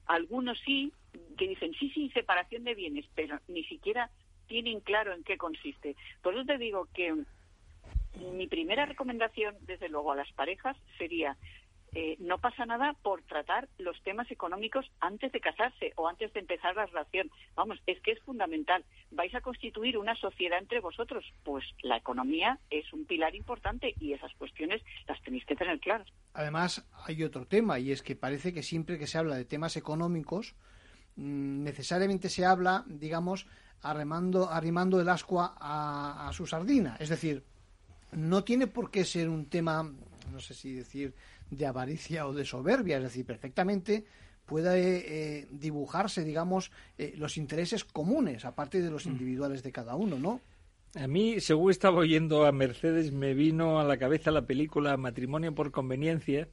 [0.07, 0.93] Algunos sí,
[1.39, 4.11] que dicen sí, sí, separación de bienes, pero ni siquiera
[4.47, 5.97] tienen claro en qué consiste.
[6.23, 7.15] Por eso te digo que
[8.33, 11.37] mi primera recomendación, desde luego, a las parejas sería
[11.95, 16.41] eh, no pasa nada por tratar los temas económicos antes de casarse o antes de
[16.41, 17.31] empezar la relación.
[17.55, 18.85] Vamos, es que es fundamental.
[19.11, 21.25] ¿Vais a constituir una sociedad entre vosotros?
[21.45, 26.09] Pues la economía es un pilar importante y esas cuestiones las tenéis que tener claras.
[26.33, 29.77] Además, hay otro tema y es que parece que siempre que se habla de temas
[29.77, 30.55] económicos,
[31.17, 33.47] mm, necesariamente se habla, digamos,
[33.83, 36.97] arrimando, arrimando el ascua a su sardina.
[36.99, 37.45] Es decir,
[38.17, 39.93] no tiene por qué ser un tema,
[40.33, 41.15] no sé si decir,
[41.51, 44.05] de avaricia o de soberbia, es decir, perfectamente
[44.47, 49.11] puede eh, dibujarse, digamos, eh, los intereses comunes, aparte de los mm.
[49.11, 50.41] individuales de cada uno, ¿no?
[50.97, 55.55] A mí, según estaba oyendo a Mercedes, me vino a la cabeza la película Matrimonio
[55.55, 56.49] por conveniencia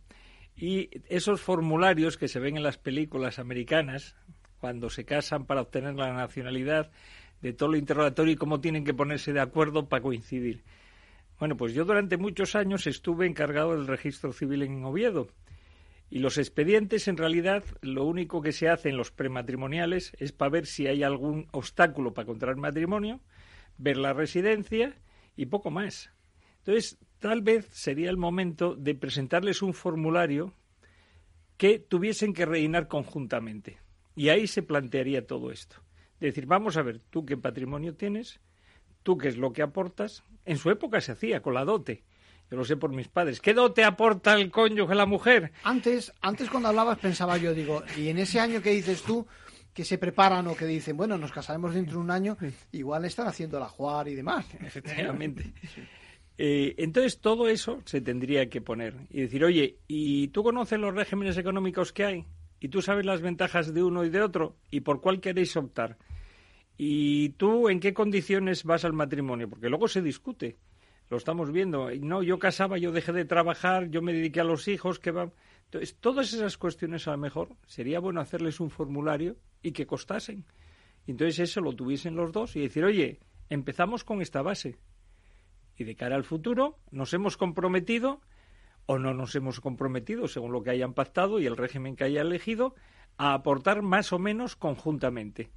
[0.56, 4.16] y esos formularios que se ven en las películas americanas,
[4.60, 6.92] cuando se casan para obtener la nacionalidad,
[7.42, 10.64] de todo lo interrogatorio y cómo tienen que ponerse de acuerdo para coincidir.
[11.42, 15.28] Bueno, pues yo durante muchos años estuve encargado del registro civil en Oviedo.
[16.08, 20.52] Y los expedientes, en realidad, lo único que se hace en los prematrimoniales es para
[20.52, 23.22] ver si hay algún obstáculo para contraer matrimonio,
[23.80, 24.96] ver la residencia
[25.36, 26.12] y poco más.
[26.60, 30.54] Entonces, tal vez sería el momento de presentarles un formulario
[31.58, 33.80] que tuviesen que rellenar conjuntamente.
[34.14, 35.78] Y ahí se plantearía todo esto.
[36.20, 38.40] Es decir, vamos a ver, tú qué patrimonio tienes,
[39.04, 40.24] tú qué es lo que aportas.
[40.46, 42.04] En su época se hacía con la dote.
[42.50, 43.40] Yo lo sé por mis padres.
[43.40, 45.54] ¿Qué dote aporta el cónyuge a la mujer?
[45.64, 49.26] Antes, antes cuando hablabas pensaba yo, digo, y en ese año que dices tú,
[49.74, 52.38] que se preparan o que dicen, bueno, nos casaremos dentro de un año,
[52.74, 54.46] igual están haciendo el ajuar y demás.
[54.60, 55.54] Efectivamente.
[56.38, 60.94] Eh, entonces todo eso se tendría que poner y decir, oye, ¿y tú conoces los
[60.94, 62.26] regímenes económicos que hay?
[62.60, 64.56] ¿Y tú sabes las ventajas de uno y de otro?
[64.70, 65.98] ¿Y por cuál queréis optar?
[66.84, 69.48] ¿Y tú en qué condiciones vas al matrimonio?
[69.48, 70.58] Porque luego se discute.
[71.12, 71.92] Lo estamos viendo.
[72.00, 75.32] No, yo casaba, yo dejé de trabajar, yo me dediqué a los hijos, que van.
[75.66, 80.44] Entonces, todas esas cuestiones a lo mejor sería bueno hacerles un formulario y que costasen.
[81.06, 83.20] Entonces eso lo tuviesen los dos y decir, oye,
[83.52, 84.80] empezamos con esta base.
[85.78, 88.22] Y de cara al futuro, nos hemos comprometido
[88.88, 92.22] o no nos hemos comprometido, según lo que hayan pactado y el régimen que haya
[92.22, 92.74] elegido,
[93.18, 95.52] a aportar más o menos conjuntamente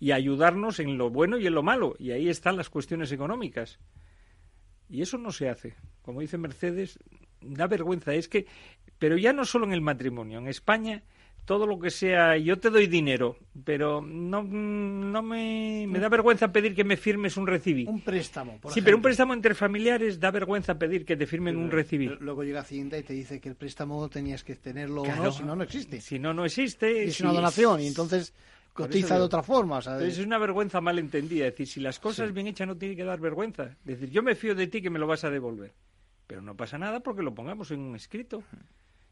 [0.00, 1.94] y ayudarnos en lo bueno y en lo malo.
[1.98, 3.78] Y ahí están las cuestiones económicas.
[4.88, 5.74] Y eso no se hace.
[6.02, 6.98] Como dice Mercedes,
[7.40, 8.12] da vergüenza.
[8.14, 8.46] Es que,
[8.98, 10.38] pero ya no solo en el matrimonio.
[10.38, 11.02] En España,
[11.44, 16.50] todo lo que sea, yo te doy dinero, pero no, no me, me da vergüenza
[16.50, 17.86] pedir que me firmes un recibí.
[17.86, 21.56] Un préstamo, por Sí, pero un préstamo entre familiares da vergüenza pedir que te firmen
[21.56, 22.08] un recibí.
[22.20, 25.22] Luego llega Hacienda y te dice que el préstamo tenías que tenerlo Claro.
[25.22, 26.00] o no, si no, no existe.
[26.00, 27.04] Si no, no existe.
[27.04, 28.34] Es si- una donación y entonces
[28.72, 29.78] cotiza de otra forma.
[29.78, 31.46] o sea, entonces es una vergüenza mal entendida.
[31.46, 32.34] Es decir, si las cosas Sí.
[32.34, 33.64] bien hechas no tiene que dar vergüenza.
[33.80, 35.72] Es decir, yo me fío de ti que me lo vas a devolver.
[36.26, 38.42] Pero no pasa nada porque lo pongamos en un escrito.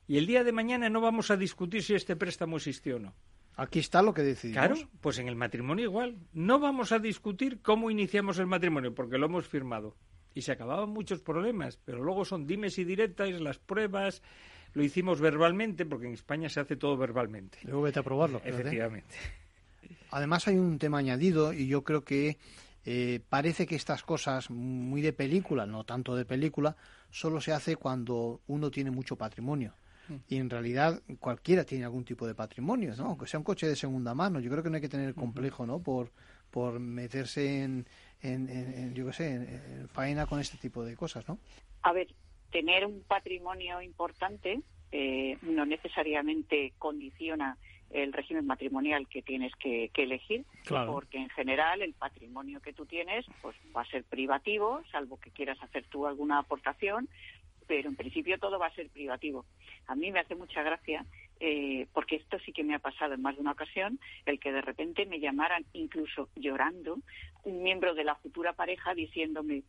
[0.07, 3.15] Y el día de mañana no vamos a discutir si este préstamo existió o no.
[3.57, 4.67] Aquí está lo que decidimos.
[4.67, 6.17] Claro, pues en el matrimonio igual.
[6.33, 9.97] No vamos a discutir cómo iniciamos el matrimonio, porque lo hemos firmado.
[10.33, 14.23] Y se acababan muchos problemas, pero luego son dimes y directas, las pruebas,
[14.75, 17.59] lo hicimos verbalmente, porque en España se hace todo verbalmente.
[17.65, 18.41] Luego vete a probarlo.
[18.45, 19.17] Efectivamente.
[20.11, 22.39] Además hay un tema añadido y yo creo que
[22.85, 26.77] eh, parece que estas cosas muy de película, no tanto de película,
[27.11, 29.75] solo se hace cuando uno tiene mucho patrimonio.
[30.09, 30.15] Mm.
[30.29, 33.07] Y en realidad cualquiera tiene algún tipo de patrimonio, ¿no?
[33.07, 34.41] Aunque sea un coche de segunda mano.
[34.41, 35.81] Yo creo que no hay que tener complejo, ¿no?
[35.81, 36.11] Por,
[36.51, 37.87] por meterse en,
[38.23, 41.39] en, en- en, yo qué sé, en, en faena con este tipo de cosas, ¿no?
[41.83, 42.09] A ver,
[42.51, 47.57] tener un patrimonio importante eh, no necesariamente condiciona
[47.91, 50.93] el régimen matrimonial que tienes que, que elegir, Claro.
[50.93, 55.31] porque en general el patrimonio que tú tienes pues va a ser privativo, salvo que
[55.31, 57.09] quieras hacer tú alguna aportación,
[57.67, 59.45] pero en principio todo va a ser privativo.
[59.87, 61.05] A mí me hace mucha gracia,
[61.41, 64.53] eh, porque esto sí que me ha pasado en más de una ocasión, el que
[64.53, 66.99] de repente me llamaran, incluso llorando,
[67.45, 69.63] un miembro de la futura pareja diciéndome,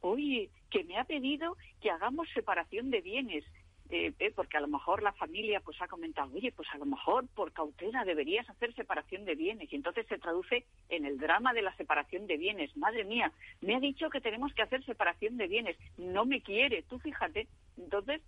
[0.00, 3.44] oye, que me ha pedido que hagamos separación de bienes.
[3.90, 6.86] Eh, eh, porque a lo mejor la familia pues ha comentado, oye, pues a lo
[6.86, 11.52] mejor por cautela deberías hacer separación de bienes y entonces se traduce en el drama
[11.52, 12.74] de la separación de bienes.
[12.78, 16.82] Madre mía, me ha dicho que tenemos que hacer separación de bienes, no me quiere,
[16.84, 17.46] tú fíjate.
[17.76, 18.22] Entonces,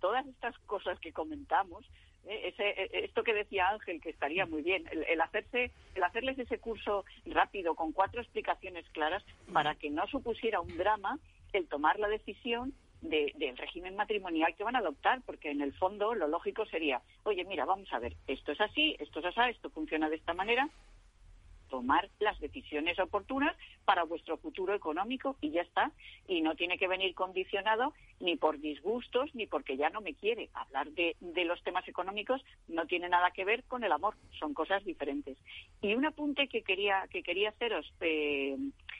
[0.00, 1.84] todas estas cosas que comentamos,
[2.26, 6.04] eh, ese, eh, esto que decía Ángel, que estaría muy bien, el, el hacerse, el
[6.04, 11.18] hacerles ese curso rápido con cuatro explicaciones claras para que no supusiera un drama
[11.52, 15.72] el tomar la decisión de- del régimen matrimonial que van a adoptar, porque en el
[15.74, 19.40] fondo lo lógico sería, oye, mira, vamos a ver, esto es así, esto es así,
[19.50, 20.68] esto funciona de esta manera,
[21.70, 23.56] tomar las decisiones oportunas
[23.86, 25.92] para vuestro futuro económico y ya está.
[26.28, 30.50] Y no tiene que venir condicionado ni por disgustos ni porque ya no me quiere.
[30.52, 34.52] Hablar de, de los temas económicos no tiene nada que ver con el amor, son
[34.52, 35.38] cosas diferentes.
[35.80, 38.56] Y un apunte que quería, que quería haceros, eh,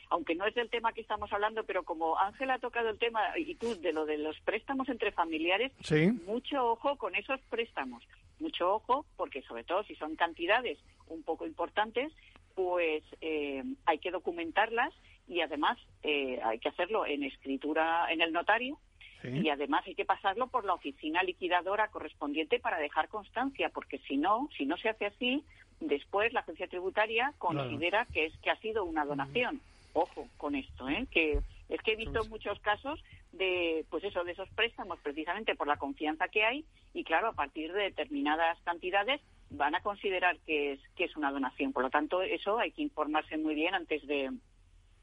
[0.09, 3.37] aunque no es del tema que estamos hablando, pero como Ángel ha tocado el tema
[3.37, 6.07] y tú de lo de los préstamos entre familiares, Sí.
[6.25, 8.03] mucho ojo con esos préstamos.
[8.39, 12.11] Mucho ojo, porque sobre todo si son cantidades un poco importantes,
[12.55, 14.93] pues eh, hay que documentarlas
[15.27, 18.77] y además eh, hay que hacerlo en escritura en el notario
[19.23, 24.17] y además hay que pasarlo por la oficina liquidadora correspondiente para dejar constancia, porque si
[24.17, 25.43] no, si no se hace así,
[25.79, 29.61] después la agencia tributaria considera que es que ha sido una donación.
[29.93, 31.05] Ojo con esto, ¿eh?
[31.11, 31.39] que
[31.69, 35.77] es que he visto muchos casos de pues eso de esos préstamos precisamente por la
[35.77, 39.21] confianza que hay y claro a partir de determinadas cantidades
[39.51, 42.81] van a considerar que es que es una donación por lo tanto eso hay que
[42.81, 44.31] informarse muy bien antes de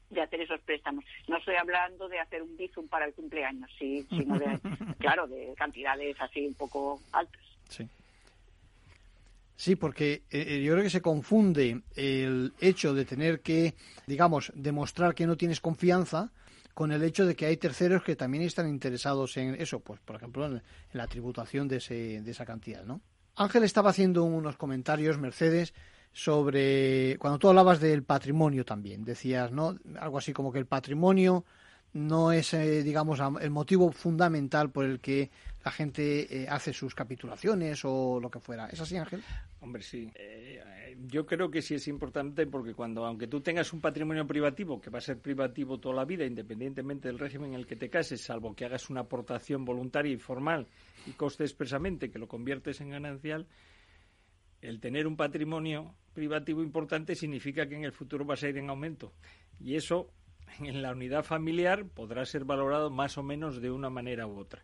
[0.09, 1.05] de hacer esos préstamos.
[1.27, 4.59] No estoy hablando de hacer un bizum para el cumpleaños, sí, sino de,
[4.99, 7.43] claro, de cantidades así un poco altas.
[7.69, 7.87] Sí.
[9.55, 13.75] Sí, porque eh, eh, yo creo que se confunde el hecho de tener que,
[14.07, 16.31] digamos, demostrar que no tienes confianza
[16.73, 20.15] con el hecho de que hay terceros que también están interesados en eso, pues por
[20.15, 23.01] ejemplo en, la tributación de, ese, de esa cantidad, ¿no?
[23.39, 25.73] Ángel estaba haciendo unos comentarios, Mercedes,
[26.11, 29.77] sobre cuando tú hablabas del patrimonio también, decías, ¿no?
[29.97, 31.45] Algo así como que el patrimonio
[31.93, 35.29] no es, eh, digamos, el motivo fundamental por el que
[35.63, 38.67] la gente eh, hace sus capitulaciones o lo que fuera.
[38.67, 39.21] ¿Es así, Ángel?
[39.61, 40.09] Hombre, sí.
[40.15, 40.61] Eh,
[41.07, 44.89] yo creo que sí es importante porque cuando, aunque tú tengas un patrimonio privativo, que
[44.89, 48.21] va a ser privativo toda la vida, independientemente del régimen en el que te cases,
[48.21, 50.67] salvo que hagas una aportación voluntaria y formal
[51.05, 53.47] y coste expresamente que lo conviertes en ganancial,
[54.61, 58.69] el tener un patrimonio privativo importante significa que en el futuro va a ir en
[58.69, 59.13] aumento.
[59.59, 60.11] Y eso
[60.59, 64.63] en la unidad familiar podrá ser valorado más o menos de una manera u otra.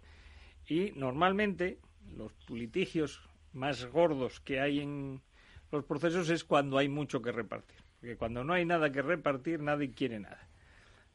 [0.67, 1.79] Y normalmente
[2.15, 3.21] los litigios
[3.53, 5.21] más gordos que hay en
[5.71, 7.77] los procesos es cuando hay mucho que repartir.
[7.99, 10.47] Porque cuando no hay nada que repartir, nadie quiere nada.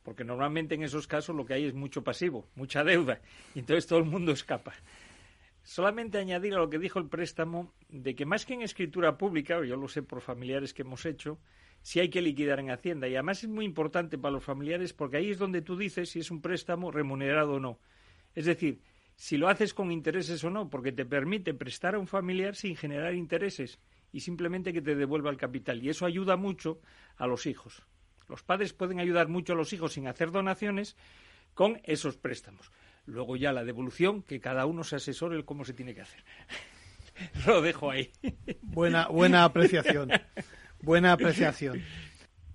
[0.02, 3.20] Porque normalmente en esos casos lo que hay es mucho pasivo, mucha deuda,
[3.54, 4.72] y entonces todo el mundo escapa.
[5.62, 9.62] Solamente añadir a lo que dijo el préstamo de que más que en escritura pública,
[9.64, 11.38] yo lo sé por familiares que hemos hecho,
[11.82, 13.08] si hay que liquidar en Hacienda.
[13.08, 16.20] Y además es muy importante para los familiares porque ahí es donde tú dices si
[16.20, 17.78] es un préstamo remunerado o no.
[18.34, 18.80] Es decir,
[19.16, 22.76] si lo haces con intereses o no, porque te permite prestar a un familiar sin
[22.76, 23.78] generar intereses
[24.12, 25.82] y simplemente que te devuelva el capital.
[25.82, 26.80] Y eso ayuda mucho
[27.16, 27.82] a los hijos.
[28.28, 30.96] Los padres pueden ayudar mucho a los hijos sin hacer donaciones
[31.54, 32.70] con esos préstamos.
[33.06, 36.24] Luego ya la devolución, que cada uno se asesore el cómo se tiene que hacer.
[37.46, 38.10] Lo dejo ahí.
[38.62, 40.10] Buena, buena apreciación.
[40.82, 41.82] Buena apreciación.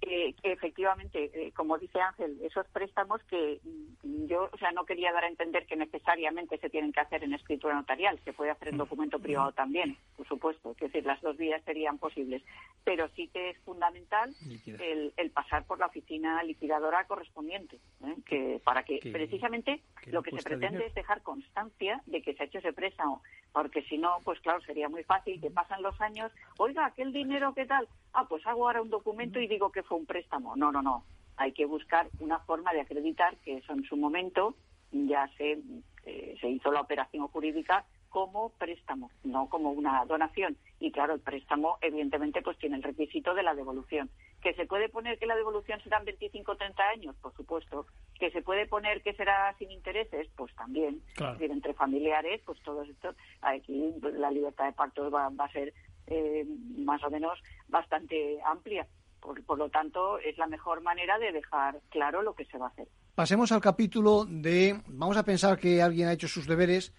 [0.05, 3.59] que efectivamente, eh, como dice Ángel, esos préstamos que
[4.03, 7.23] mm, yo, o sea, no quería dar a entender que necesariamente se tienen que hacer
[7.23, 11.21] en escritura notarial, se puede hacer en documento privado también, por supuesto, es decir, las
[11.21, 12.43] dos vías serían posibles,
[12.83, 14.33] pero sí que es fundamental
[14.65, 18.15] el, pasar por la oficina liquidadora correspondiente, ¿eh?
[18.25, 22.45] que para que precisamente lo que se pretende es dejar constancia de que se ha
[22.45, 23.21] hecho ese préstamo,
[23.51, 27.53] porque si no, pues claro, sería muy fácil que pasan los años, oiga, aquel dinero,
[27.53, 27.87] ¿qué tal?
[28.17, 30.55] Ah, pues hago ahora un documento y digo que fue un préstamo.
[30.55, 31.03] No, no, no.
[31.35, 34.55] Hay que buscar una forma de acreditar que eso en su momento
[34.93, 35.59] ya se,
[36.05, 37.83] eh, se hizo la operación jurídica
[38.15, 40.55] como préstamo, no como una donación.
[40.79, 44.09] Y claro, el préstamo evidentemente pues tiene el requisito de la devolución.
[44.41, 47.15] ¿Que se puede poner que la devolución será en 25 o 30 años?
[47.17, 47.85] Por supuesto.
[48.17, 50.29] ¿Que se puede poner que será sin intereses?
[50.37, 51.01] Pues también.
[51.17, 55.51] Es decir, entre familiares, pues todo esto, aquí la libertad de pacto va, va a
[55.51, 55.73] ser
[56.07, 56.45] eh,
[56.77, 58.87] más o menos bastante amplia.
[59.19, 62.69] Por, lo tanto, es la mejor manera de dejar claro lo que se va a
[62.69, 62.87] hacer.
[63.15, 66.93] Pasemos al capítulo de, vamos a pensar que alguien ha hecho sus deberes,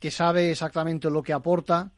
[0.00, 1.92] que sabe exactamente lo que aporta,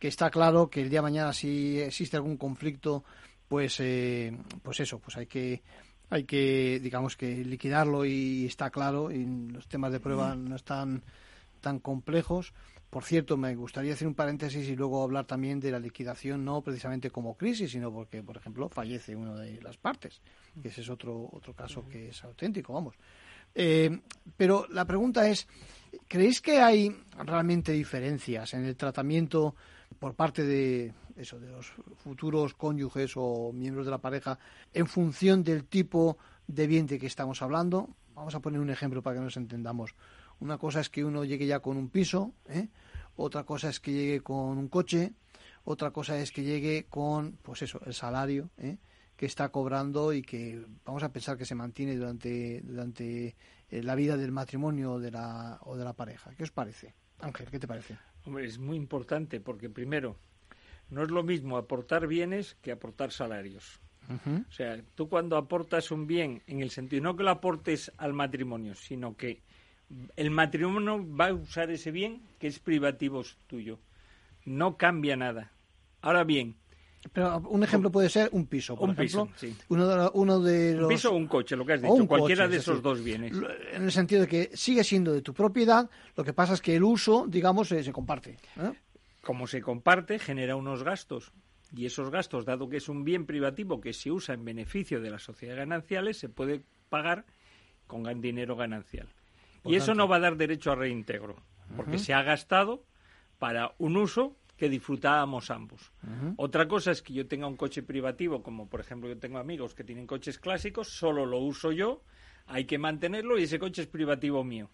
[0.00, 3.04] que está claro que el día de mañana si existe algún conflicto,
[3.46, 5.62] pues, eh, pues eso, pues hay que
[6.10, 11.04] hay que digamos que liquidarlo y está claro y los temas de prueba no están
[11.60, 12.52] tan complejos
[12.90, 16.60] por cierto, me gustaría hacer un paréntesis y luego hablar también de la liquidación, no
[16.60, 20.20] precisamente como crisis, sino porque, por ejemplo, fallece una de las partes,
[20.60, 22.96] que ese es otro, otro caso que es auténtico, vamos.
[23.54, 24.00] Eh,
[24.36, 25.46] pero la pregunta es,
[26.08, 29.54] ¿creéis que hay realmente diferencias en el tratamiento
[29.98, 31.72] por parte de eso, de los
[32.02, 34.38] futuros cónyuges o miembros de la pareja
[34.72, 36.18] en función del tipo
[36.48, 37.88] de bien de que estamos hablando?
[38.14, 39.94] Vamos a poner un ejemplo para que nos entendamos.
[40.40, 42.68] Una cosa es que uno llegue ya con un piso, ¿eh?
[43.16, 45.12] otra cosa es que llegue con un coche,
[45.64, 48.78] otra cosa es que llegue con, pues eso, el salario ¿eh?
[49.16, 53.36] que está cobrando y que vamos a pensar que se mantiene durante, durante
[53.68, 56.30] eh, la vida del matrimonio o de, la, o de la pareja.
[56.36, 56.94] ¿Qué os parece?
[57.20, 57.98] Ángel, ¿qué te parece?
[58.24, 60.16] Hombre, es muy importante porque primero,
[60.88, 63.80] no es lo mismo aportar bienes que aportar salarios.
[64.10, 68.12] O sea, tú cuando aportas un bien, en el sentido, no que lo aportes al
[68.12, 69.42] matrimonio, sino que
[70.16, 73.78] el matrimonio va a usar ese bien que es privativo tuyo.
[74.44, 75.52] No cambia nada.
[76.00, 76.56] Ahora bien.
[77.12, 79.26] Pero un ejemplo puede ser un piso, por un ejemplo.
[79.26, 79.56] Piso, sí.
[79.68, 80.82] uno, de, los...
[80.82, 82.06] Un piso o un coche, lo que has dicho.
[82.06, 83.32] Cualquiera de esos dos bienes.
[83.72, 86.76] En el sentido de que sigue siendo de tu propiedad, lo que pasa es que
[86.76, 88.36] el uso, digamos, se, comparte.
[88.58, 88.72] ¿eh?
[89.22, 91.32] Como se comparte, genera unos gastos.
[91.74, 95.10] Y esos gastos, dado que es un bien privativo que se usa en beneficio de
[95.10, 97.24] las sociedades gananciales, se puede pagar
[97.86, 99.08] con dinero ganancial
[99.64, 101.36] y eso no va a dar derecho a reintegro,
[101.76, 102.84] porque se ha gastado
[103.38, 105.92] para un uso que disfrutábamos ambos.
[106.36, 109.74] Otra cosa es que yo tenga un coche privativo, como por ejemplo yo tengo amigos
[109.74, 112.02] que tienen coches clásicos, solo lo uso yo,
[112.46, 114.68] hay que mantenerlo y ese coche es privativo mío.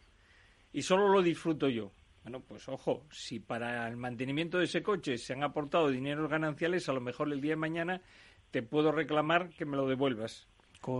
[0.72, 1.92] Y solo lo disfruto yo.
[2.24, 6.88] Bueno, pues ojo, si para el mantenimiento de ese coche se han aportado dineros gananciales,
[6.88, 8.00] a lo mejor el día de mañana
[8.50, 10.48] te puedo reclamar que me lo devuelvas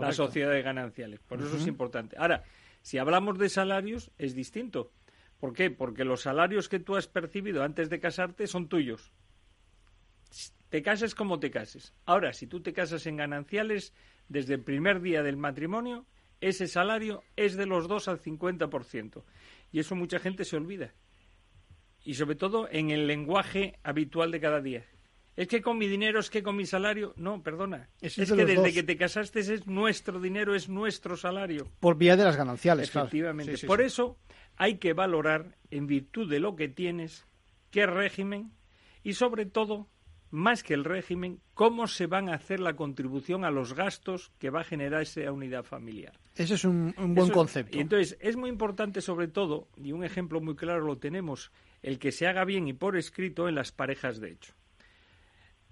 [0.00, 1.18] la sociedad de gananciales.
[1.20, 2.16] Por eso es importante.
[2.18, 2.44] Ahora,
[2.86, 4.92] si hablamos de salarios, es distinto.
[5.40, 5.72] ¿Por qué?
[5.72, 9.12] Porque los salarios que tú has percibido antes de casarte son tuyos.
[10.68, 11.94] Te cases como te cases.
[12.04, 13.92] Ahora, si tú te casas en gananciales,
[14.28, 16.06] desde el primer día del matrimonio,
[16.40, 19.24] ese salario es de los dos al 50%.
[19.72, 20.94] Y eso mucha gente se olvida.
[22.04, 24.86] Y sobre todo en el lenguaje habitual de cada día.
[25.36, 27.12] Es que con mi dinero, es que con mi salario.
[27.16, 27.90] No, perdona.
[28.00, 31.68] Es, que desde que te casaste es nuestro dinero, es nuestro salario.
[31.78, 33.66] Por vía de las gananciales, Efectivamente.
[33.66, 34.18] Por eso
[34.56, 37.26] hay que valorar, en virtud de lo que tienes,
[37.70, 38.52] qué régimen
[39.02, 39.88] y sobre todo
[40.30, 44.50] más que el régimen, cómo se van a hacer la contribución a los gastos que
[44.50, 46.18] va a generar esa unidad familiar.
[46.34, 47.76] Ese es un, buen concepto.
[47.76, 51.98] Y entonces, es muy importante sobre todo, y un ejemplo muy claro lo tenemos, el
[51.98, 54.54] que se haga bien y por escrito en las parejas de hecho.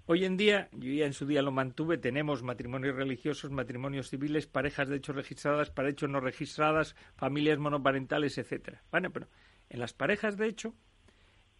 [0.07, 4.45] Hoy en día, yo ya en su día lo mantuve, tenemos matrimonios religiosos, matrimonios civiles,
[4.45, 8.83] parejas de hecho registradas, para hecho no registradas, familias monoparentales, etcétera.
[8.91, 9.27] Bueno, pero
[9.67, 10.75] en las parejas de hecho,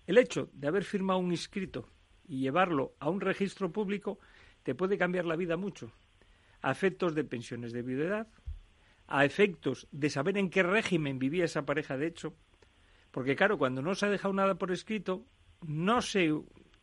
[0.06, 1.90] el hecho de haber firmado un inscrito
[2.28, 4.20] y llevarlo a un registro público
[4.62, 5.92] te puede cambiar la vida mucho.
[6.62, 8.28] A efectos de pensiones de viudedad,
[9.08, 12.36] a efectos de saber en qué régimen vivía esa pareja de hecho,
[13.10, 15.26] porque claro, cuando no se ha dejado nada por escrito,
[15.66, 16.32] no se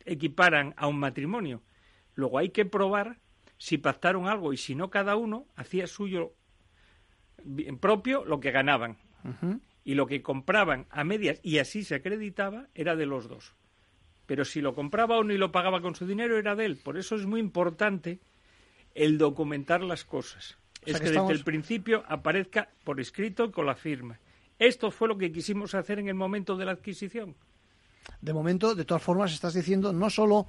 [0.05, 1.61] equiparan a un matrimonio.
[2.15, 3.19] Luego hay que probar
[3.57, 6.33] si pactaron algo y si no cada uno hacía suyo
[7.79, 8.97] propio lo que ganaban.
[9.85, 13.55] Y lo que compraban a medias y así se acreditaba era de los dos
[14.25, 16.77] pero si lo compraba uno y lo pagaba con su dinero era de él.
[16.77, 18.19] Por eso es muy importante
[18.95, 20.57] el documentar las cosas.
[20.85, 24.19] es que, desde el principio aparezca por escrito con la firma.
[24.59, 27.35] Esto fue lo que quisimos hacer en el momento de la adquisición.
[28.21, 30.47] De momento, de todas formas, estás diciendo no solo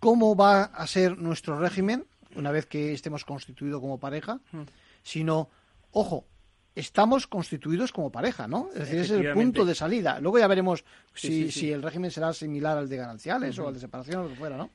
[0.00, 4.62] cómo va a ser nuestro régimen una vez que estemos constituidos como pareja, mm.
[5.02, 5.48] sino,
[5.92, 6.26] ojo,
[6.74, 8.68] estamos constituidos como pareja, ¿no?
[8.74, 10.20] Es decir, es el punto de salida.
[10.20, 10.84] Luego ya veremos
[11.14, 14.28] si, si el régimen será similar al de gananciales o al de separación o lo
[14.30, 14.70] que fuera, ¿no?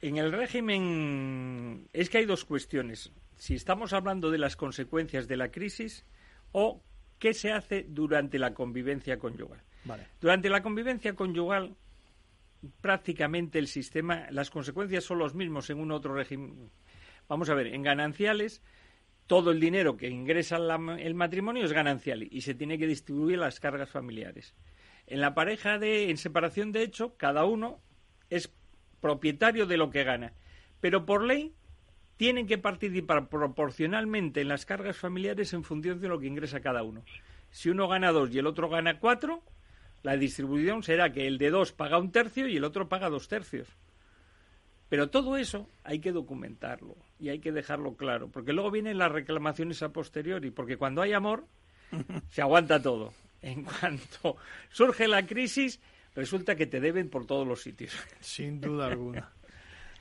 [0.00, 3.12] En el régimen es que hay dos cuestiones.
[3.36, 6.04] Si estamos hablando de las consecuencias de la crisis
[6.50, 6.82] o
[7.18, 9.62] qué se hace durante la convivencia conyugal.
[10.20, 11.74] Durante la convivencia conyugal
[12.80, 16.70] prácticamente el sistema, las consecuencias son los mismos en un otro régimen.
[17.28, 18.62] Vamos a ver, en gananciales
[19.26, 23.60] todo el dinero que ingresa el matrimonio es ganancial y se tiene que distribuir las
[23.60, 24.54] cargas familiares.
[25.06, 27.80] En la pareja de en separación de hecho, cada uno
[28.30, 28.52] es
[29.00, 30.32] propietario de lo que gana,
[30.80, 31.54] pero por ley
[32.16, 36.82] tienen que participar proporcionalmente en las cargas familiares en función de lo que ingresa cada
[36.82, 37.04] uno.
[37.50, 39.42] Si uno gana dos y el otro gana cuatro,
[40.02, 43.28] la distribución será que el de dos paga un tercio y el otro paga dos
[43.28, 43.68] tercios.
[44.88, 49.10] Pero todo eso hay que documentarlo y hay que dejarlo claro, porque luego vienen las
[49.10, 51.46] reclamaciones a posteriori, porque cuando hay amor
[52.28, 53.12] se aguanta todo.
[53.40, 54.36] En cuanto
[54.70, 55.80] surge la crisis,
[56.14, 57.92] resulta que te deben por todos los sitios.
[58.20, 59.32] Sin duda alguna.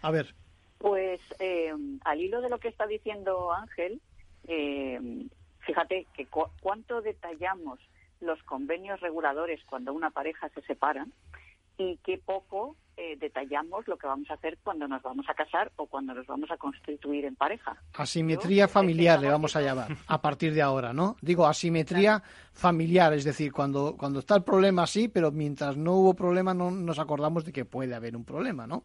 [0.01, 0.35] A ver.
[0.77, 1.73] Pues eh,
[2.03, 4.01] al hilo de lo que está diciendo Ángel,
[4.47, 4.99] eh,
[5.59, 6.27] fíjate que
[6.59, 7.79] cuánto detallamos
[8.21, 11.05] los convenios reguladores cuando una pareja se separa
[11.77, 15.71] y qué poco eh, detallamos lo que vamos a hacer cuando nos vamos a casar
[15.77, 17.75] o cuando nos vamos a constituir en pareja.
[17.93, 21.15] Asimetría familiar le vamos a llamar a partir de ahora, ¿no?
[21.21, 22.21] Digo, asimetría
[22.53, 26.69] familiar, es decir, cuando, cuando está el problema sí, pero mientras no hubo problema no
[26.69, 28.83] nos acordamos de que puede haber un problema, ¿no?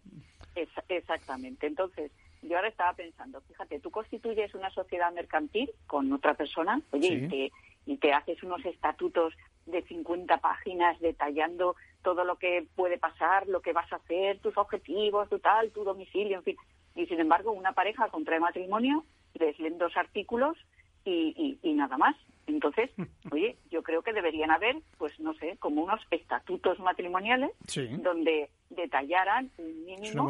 [0.88, 1.66] exactamente.
[1.66, 2.10] Entonces,
[2.42, 7.28] yo ahora estaba pensando, fíjate, tú constituyes una sociedad mercantil con otra persona, oye, y,
[7.28, 7.52] te,
[7.86, 9.32] y te haces unos estatutos
[9.64, 14.56] de 50 páginas detallando todo lo que puede pasar, lo que vas a hacer, tus
[14.56, 16.56] objetivos, tu tal, tu domicilio, en fin.
[16.94, 20.56] Y sin embargo, una pareja contrae matrimonio, les leen dos artículos
[21.04, 22.16] y, y, nada más.
[22.46, 22.90] Entonces,
[23.32, 27.50] oye, yo creo que deberían haber, pues no sé, como unos estatutos matrimoniales
[28.02, 30.22] donde detallaran un mínimo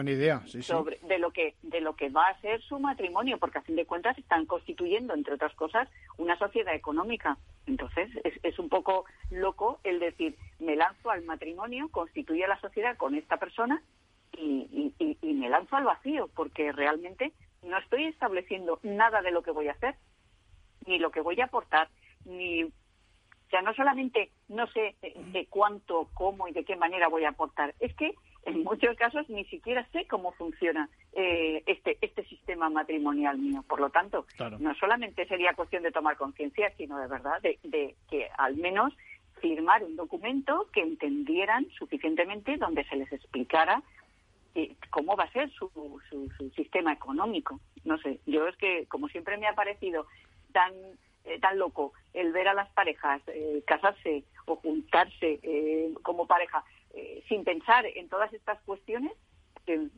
[0.62, 3.76] sobre de lo que de lo que va a ser su matrimonio, porque a fin
[3.76, 7.36] de cuentas están constituyendo, entre otras cosas, una sociedad económica.
[7.66, 12.96] Entonces, es, es un poco loco el decir, me lanzo al matrimonio, constituye la sociedad
[12.96, 13.82] con esta persona
[14.32, 19.42] y, y, y me lanzo al vacío, porque realmente no estoy estableciendo nada de lo
[19.42, 19.96] que voy a hacer
[20.86, 21.88] ni lo que voy a aportar,
[22.24, 24.96] ni o sea, no solamente no sé
[25.32, 28.14] de cuánto, cómo y de qué manera voy a aportar, es que
[28.44, 33.64] en muchos casos ni siquiera sé cómo funciona eh, este, este sistema matrimonial mío.
[33.68, 34.26] Por lo tanto,
[34.58, 38.92] no solamente sería cuestión de tomar conciencia, sino de verdad de, de, que al menos
[39.40, 43.82] firmar un documento que entendieran suficientemente donde se les explicara
[44.54, 45.70] eh, cómo va a ser su,
[46.08, 47.60] su, sistema económico.
[47.84, 50.06] No sé, yo es que como siempre me ha parecido
[50.52, 50.72] tan
[51.27, 55.41] eh, tan loco el ver a las parejas eh, casarse o juntarse
[56.03, 56.64] como pareja
[57.29, 59.12] sin pensar en todas estas cuestiones,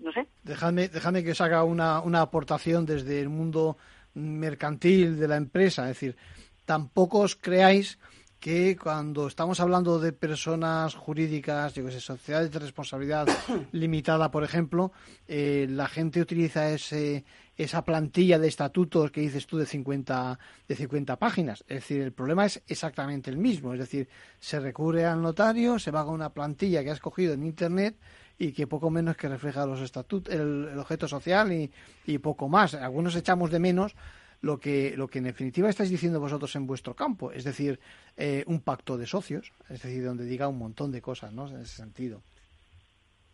[0.00, 0.26] no sé.
[0.42, 3.76] Déjame, déjame que os haga una, una aportación desde el mundo
[4.14, 6.16] mercantil de la empresa, es decir,
[6.64, 7.98] tampoco os creáis
[8.40, 13.26] que cuando estamos hablando de personas jurídicas, yo que sé, sociedades de responsabilidad
[13.72, 14.92] limitada, por ejemplo,
[15.26, 17.24] eh, la gente utiliza ese,
[17.56, 21.64] esa plantilla de estatutos que dices tú de 50, de 50 páginas.
[21.66, 23.72] Es decir, el problema es exactamente el mismo.
[23.72, 24.08] Es decir,
[24.38, 27.96] se recurre al notario, se va con una plantilla que ha escogido en Internet
[28.38, 31.72] y que poco menos que refleja los estatutos, el, el objeto social y,
[32.06, 32.74] y poco más.
[32.74, 33.96] Algunos echamos de menos
[34.40, 37.80] lo que, lo que en definitiva estáis diciendo vosotros en vuestro campo, es decir,
[38.16, 41.48] eh, un pacto de socios, es decir, donde diga un montón de cosas, ¿no?
[41.48, 42.22] En ese sentido.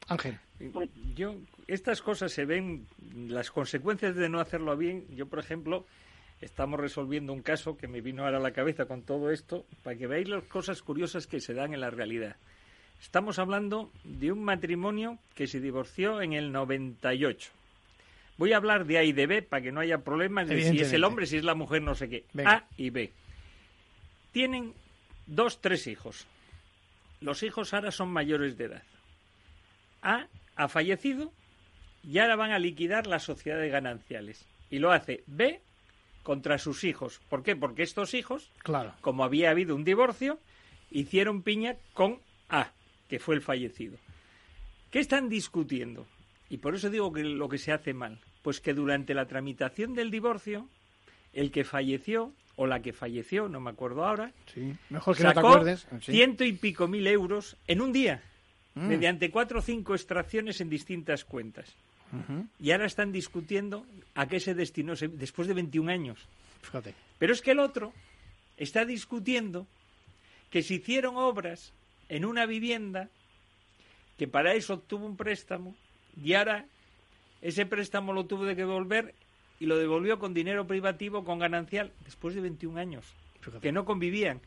[0.09, 0.39] Ángel.
[1.15, 1.37] Yo,
[1.67, 2.87] estas cosas se ven,
[3.29, 5.87] las consecuencias de no hacerlo bien, yo, por ejemplo,
[6.41, 9.97] estamos resolviendo un caso que me vino ahora a la cabeza con todo esto, para
[9.97, 12.37] que veáis las cosas curiosas que se dan en la realidad.
[13.01, 17.51] Estamos hablando de un matrimonio que se divorció en el 98
[18.37, 20.80] Voy a hablar de A y de B para que no haya problemas de si
[20.80, 22.24] es el hombre, si es la mujer, no sé qué.
[22.45, 23.12] A y B.
[24.32, 24.74] Tienen
[25.26, 26.26] dos, tres hijos.
[27.20, 28.82] Los hijos ahora son mayores de edad.
[30.03, 30.26] A
[30.57, 31.32] ha fallecido
[32.03, 34.45] y ahora van a liquidar las sociedades gananciales.
[34.70, 35.61] Y lo hace B
[36.22, 37.20] contra sus hijos.
[37.28, 37.55] ¿Por qué?
[37.55, 38.95] Porque estos hijos, claro.
[39.01, 40.41] como había habido un divorcio,
[40.91, 42.18] hicieron piña con
[42.49, 42.72] A,
[43.09, 43.99] que fue el fallecido.
[44.91, 46.07] ¿Qué están discutiendo?
[46.51, 49.95] Y por eso digo que lo que se hace mal, pues que durante la tramitación
[49.95, 50.69] del divorcio,
[51.33, 54.33] el que falleció o la que falleció, no me acuerdo ahora,
[54.91, 58.23] mejor que no te acuerdes, ciento y pico mil euros en un día,
[58.75, 58.87] mm.
[58.87, 61.75] mediante cuatro o cinco extracciones en distintas cuentas.
[62.61, 63.85] Y ahora están discutiendo
[64.15, 66.29] a qué se destinó después de 21 años.
[66.63, 66.95] Fíjate.
[67.19, 67.93] Pero es que el otro
[68.57, 69.67] está discutiendo
[70.49, 71.73] que se hicieron obras
[72.09, 73.09] en una vivienda
[74.17, 75.75] que para eso obtuvo un préstamo
[76.23, 76.67] y ahora
[77.43, 79.15] ese préstamo lo tuvo de que devolver
[79.61, 83.05] y lo devolvió con dinero privativo, con ganancial, después de 21 años,
[83.61, 84.41] que no convivían,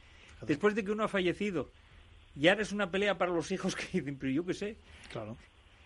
[0.45, 1.69] después de que uno ha fallecido.
[2.35, 4.77] Y ahora es una pelea para los hijos que dicen, pero yo qué sé.
[5.11, 5.37] Claro.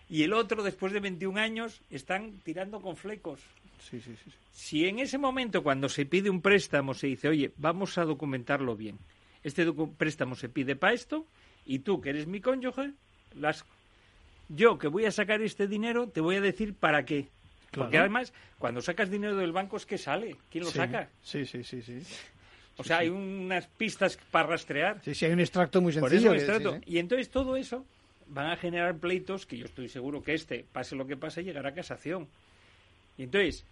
[0.08, 3.40] Y el otro, después de 21 años, están tirando con flecos.
[3.78, 7.52] Sí, sí, sí, Si en ese momento, cuando se pide un préstamo, se dice, oye,
[7.56, 8.98] vamos a documentarlo bien.
[9.42, 11.26] Este préstamo se pide para esto,
[11.64, 12.92] y tú, que eres mi cónyuge,
[13.34, 13.64] las
[14.54, 17.28] yo que voy a sacar este dinero, te voy a decir para qué.
[17.70, 20.36] Porque además, cuando sacas dinero del banco es que sale.
[20.50, 21.08] ¿Quién lo saca?
[21.22, 22.02] Sí, sí, sí, sí.
[22.76, 25.00] O sea, hay unas pistas para rastrear.
[25.02, 26.34] Sí, sí, hay un extracto muy sencillo.
[26.86, 27.84] Y entonces todo eso
[28.28, 31.70] van a generar pleitos que yo estoy seguro que este, pase lo que pase, llegará
[31.70, 32.28] a casación.
[33.16, 33.64] Y entonces,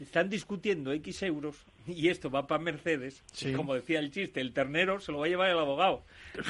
[0.00, 3.22] están discutiendo X euros y esto va para Mercedes,
[3.56, 6.02] como decía el chiste, el ternero se lo va a llevar el abogado.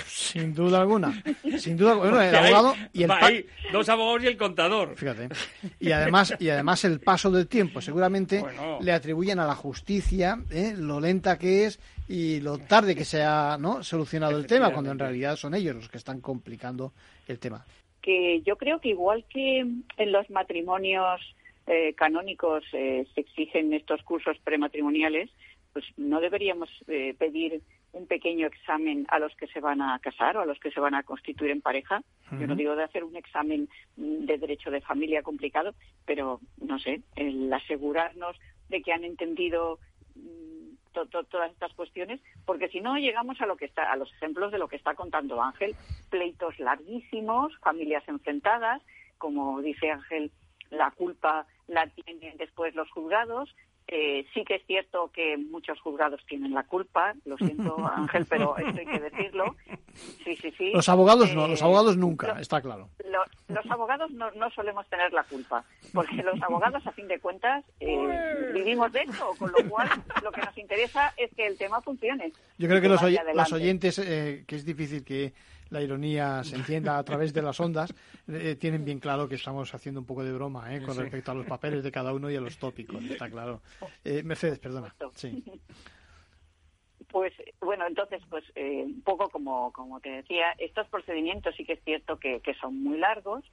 [0.06, 1.22] Sin duda alguna.
[1.58, 4.96] Sin duda bueno, el abogado y el dos abogados y el contador.
[4.96, 5.28] Fíjate.
[5.78, 8.44] Y además y además el paso del tiempo seguramente
[8.80, 10.74] le atribuyen a la justicia ¿eh?
[10.76, 13.82] lo lenta que es y lo tarde que se ha ¿no?
[13.82, 16.92] solucionado el tema cuando en realidad son ellos los que están complicando
[17.28, 17.64] el tema.
[18.02, 21.20] Que yo creo que igual que en los matrimonios
[21.72, 25.30] eh, canónicos eh, se exigen estos cursos prematrimoniales,
[25.72, 27.62] pues no deberíamos eh, pedir
[27.92, 30.80] un pequeño examen a los que se van a casar o a los que se
[30.80, 32.02] van a constituir en pareja.
[32.32, 36.80] Yo no digo de hacer un examen mm, de derecho de familia complicado, pero no
[36.80, 38.36] sé, el asegurarnos
[38.68, 39.78] de que han entendido
[40.16, 44.50] mm, todas estas cuestiones, porque si no llegamos a lo que está, a los ejemplos
[44.50, 45.76] de lo que está contando Ángel,
[46.10, 48.82] pleitos larguísimos, familias enfrentadas,
[49.18, 50.32] como dice Ángel,
[50.70, 53.54] la culpa la tienen después los juzgados.
[53.92, 58.56] Eh, sí que es cierto que muchos juzgados tienen la culpa, lo siento Ángel, pero
[58.56, 59.56] esto hay que decirlo.
[60.22, 60.70] Sí, sí, sí.
[60.72, 62.88] Los abogados no, los eh, abogados nunca, está claro.
[63.48, 67.64] los abogados no, no, solemos tener la culpa, porque los abogados, a fin de cuentas,
[67.80, 69.88] eh, vivimos de eso, con lo cual
[70.22, 72.32] lo que nos interesa es que el tema funcione.
[72.58, 75.32] Yo creo que, los, los, oyentes, que es difícil que
[75.70, 77.94] la ironía se entienda a través de las ondas,
[78.28, 80.82] eh, tienen bien claro que estamos haciendo un poco de broma ¿eh?
[80.82, 83.60] con respecto a los papeles de cada uno y a los tópicos, está claro.
[84.04, 84.94] Eh, Mercedes, perdona.
[85.14, 85.44] Sí.
[87.08, 91.84] Pues bueno, entonces, pues un poco como, como te decía, estos procedimientos sí que es
[91.84, 93.44] cierto que, que son muy largos,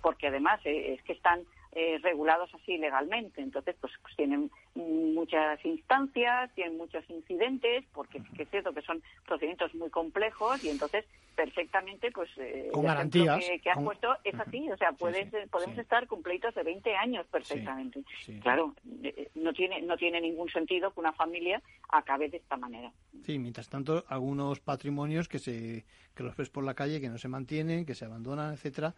[0.00, 3.40] porque además es que están eh, regulados así legalmente.
[3.40, 9.02] Entonces, pues, pues, tienen muchas instancias, tienen muchos incidentes, porque que es cierto que son
[9.26, 11.04] procedimientos muy complejos y entonces
[11.38, 13.44] perfectamente, pues, eh, con garantías.
[13.62, 17.26] Que, has puesto es así, o sea, puedes, podemos estar con pleitos de 20 años
[17.28, 18.02] perfectamente.
[18.42, 22.92] Claro, eh, no tiene, no tiene ningún sentido que una familia acabe de esta manera.
[23.24, 25.84] Sí, mientras tanto, algunos patrimonios que se
[26.16, 28.92] que los ves por la calle, que no se mantienen, que se abandonan, etcétera,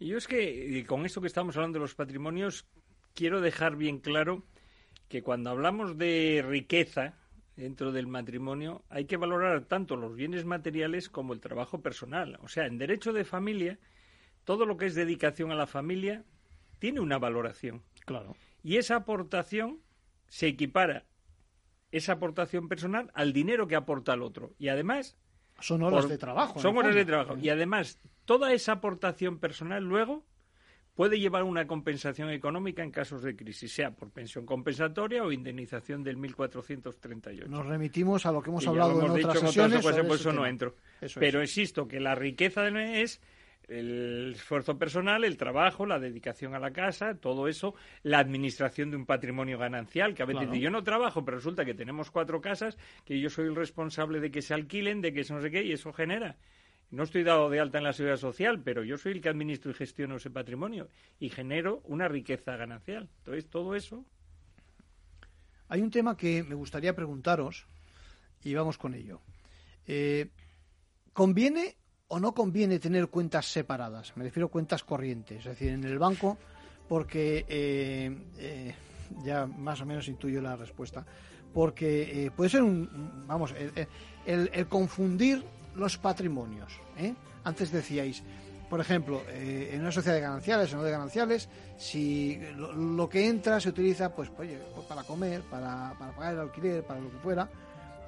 [0.00, 2.66] yo es que con esto que estamos hablando de los patrimonios,
[3.14, 4.44] quiero dejar bien claro
[5.08, 7.14] que cuando hablamos de riqueza
[7.56, 12.38] dentro del matrimonio, hay que valorar tanto los bienes materiales como el trabajo personal.
[12.42, 13.78] O sea, en derecho de familia,
[14.44, 16.24] todo lo que es dedicación a la familia
[16.78, 17.82] tiene una valoración.
[18.04, 18.36] Claro.
[18.62, 19.80] Y esa aportación
[20.28, 21.06] se equipara,
[21.90, 24.54] esa aportación personal, al dinero que aporta el otro.
[24.58, 25.16] Y además...
[25.60, 26.60] Son horas de trabajo.
[26.60, 27.36] Son horas de trabajo.
[27.36, 30.24] Y además, toda esa aportación personal luego
[30.94, 36.02] puede llevar una compensación económica en casos de crisis, sea por pensión compensatoria o indemnización
[36.02, 37.48] del 1438.
[37.48, 39.80] Nos remitimos a lo que hemos hablado en otras sesiones.
[39.80, 40.74] por eso no entro.
[41.14, 43.20] Pero insisto que la riqueza es
[43.68, 48.96] el esfuerzo personal, el trabajo, la dedicación a la casa, todo eso, la administración de
[48.96, 52.78] un patrimonio ganancial, que a veces yo no trabajo, pero resulta que tenemos cuatro casas,
[53.04, 55.72] que yo soy el responsable de que se alquilen, de que no sé qué, y
[55.72, 56.36] eso genera
[56.90, 59.70] no estoy dado de alta en la seguridad social, pero yo soy el que administro
[59.70, 60.88] y gestiono ese patrimonio
[61.18, 63.10] y genero una riqueza ganancial.
[63.18, 64.04] Entonces, todo eso.
[65.68, 67.66] Hay un tema que me gustaría preguntaros
[68.42, 69.20] y vamos con ello.
[69.86, 70.30] Eh,
[71.12, 71.76] ¿Conviene
[72.08, 74.16] o no conviene tener cuentas separadas?
[74.16, 76.38] Me refiero a cuentas corrientes, es decir, en el banco,
[76.88, 78.74] porque eh, eh,
[79.22, 81.04] ya más o menos intuyo la respuesta.
[81.52, 83.54] Porque puede ser un, vamos,
[84.26, 85.42] el confundir
[85.78, 86.72] los patrimonios.
[86.98, 87.14] ¿eh?
[87.44, 88.22] Antes decíais,
[88.68, 91.48] por ejemplo, eh, en una sociedad de gananciales o no de gananciales,
[91.78, 94.50] si lo, que entra se utiliza pues, pues
[94.86, 97.48] para comer, para, pagar el alquiler, para lo que fuera,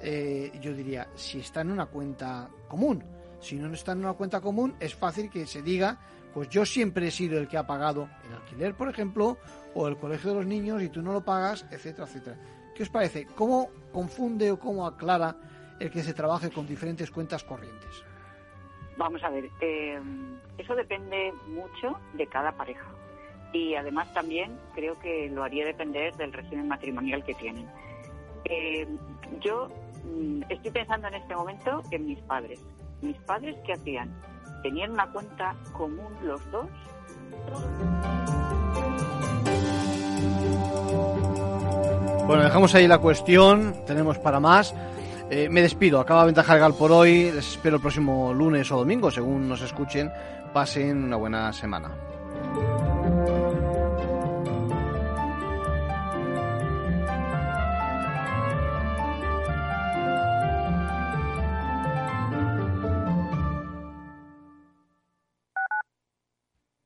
[0.01, 3.03] eh, yo diría, si está en una cuenta común.
[3.41, 5.97] Si no está en una cuenta común, es fácil que se diga,
[6.33, 9.37] pues yo siempre he sido el que ha pagado el alquiler, por ejemplo,
[9.73, 12.37] o el colegio de los niños y tú no lo pagas, etcétera, etcétera.
[12.75, 13.25] ¿Qué os parece?
[13.35, 15.35] ¿Cómo confunde o cómo aclara
[15.79, 18.03] el que se trabaje con diferentes cuentas corrientes?
[18.97, 19.99] Vamos a ver, eh,
[20.57, 22.85] eso depende mucho de cada pareja
[23.53, 27.67] y además también creo que lo haría depender del régimen matrimonial que tienen.
[28.45, 28.87] Eh,
[29.41, 29.67] yo
[30.05, 32.63] mm, estoy pensando en este momento en mis padres.
[33.01, 34.09] Mis padres, ¿qué hacían?
[34.61, 36.67] Tenían una cuenta común los dos.
[42.27, 44.73] Bueno, dejamos ahí la cuestión, tenemos para más.
[45.29, 47.31] Eh, me despido, acaba Ventaja Legal por hoy.
[47.31, 50.11] Les espero el próximo lunes o domingo, según nos escuchen.
[50.53, 52.10] Pasen una buena semana.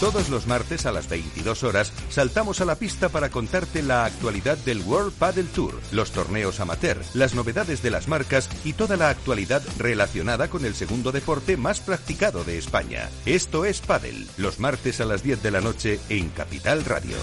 [0.00, 4.58] Todos los martes a las 22 horas saltamos a la pista para contarte la actualidad
[4.58, 9.08] del World Paddle Tour, los torneos amateur, las novedades de las marcas y toda la
[9.08, 13.08] actualidad relacionada con el segundo deporte más practicado de España.
[13.24, 17.16] Esto es Paddle, los martes a las 10 de la noche en Capital Radio.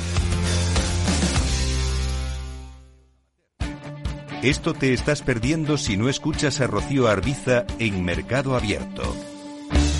[4.41, 9.03] Esto te estás perdiendo si no escuchas a Rocío Arbiza en Mercado Abierto.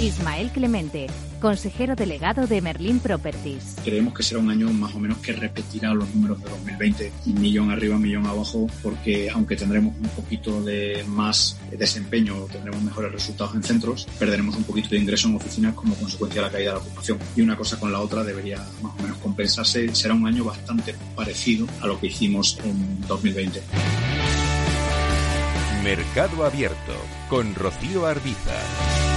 [0.04, 1.08] Ismael Clemente,
[1.40, 3.78] consejero delegado de Merlin Properties.
[3.86, 7.72] Creemos que será un año más o menos que repetirá los números de 2020, millón
[7.72, 13.64] arriba, millón abajo, porque aunque tendremos un poquito de más desempeño, tendremos mejores resultados en
[13.64, 16.82] centros, perderemos un poquito de ingreso en oficinas como consecuencia de la caída de la
[16.82, 17.18] ocupación.
[17.38, 19.96] Y una cosa con la otra debería más o menos compensarse.
[19.96, 23.62] Será un año bastante parecido a lo que hicimos en 2020.
[25.82, 26.94] Mercado Abierto
[27.30, 29.13] con Rocío Arbiza.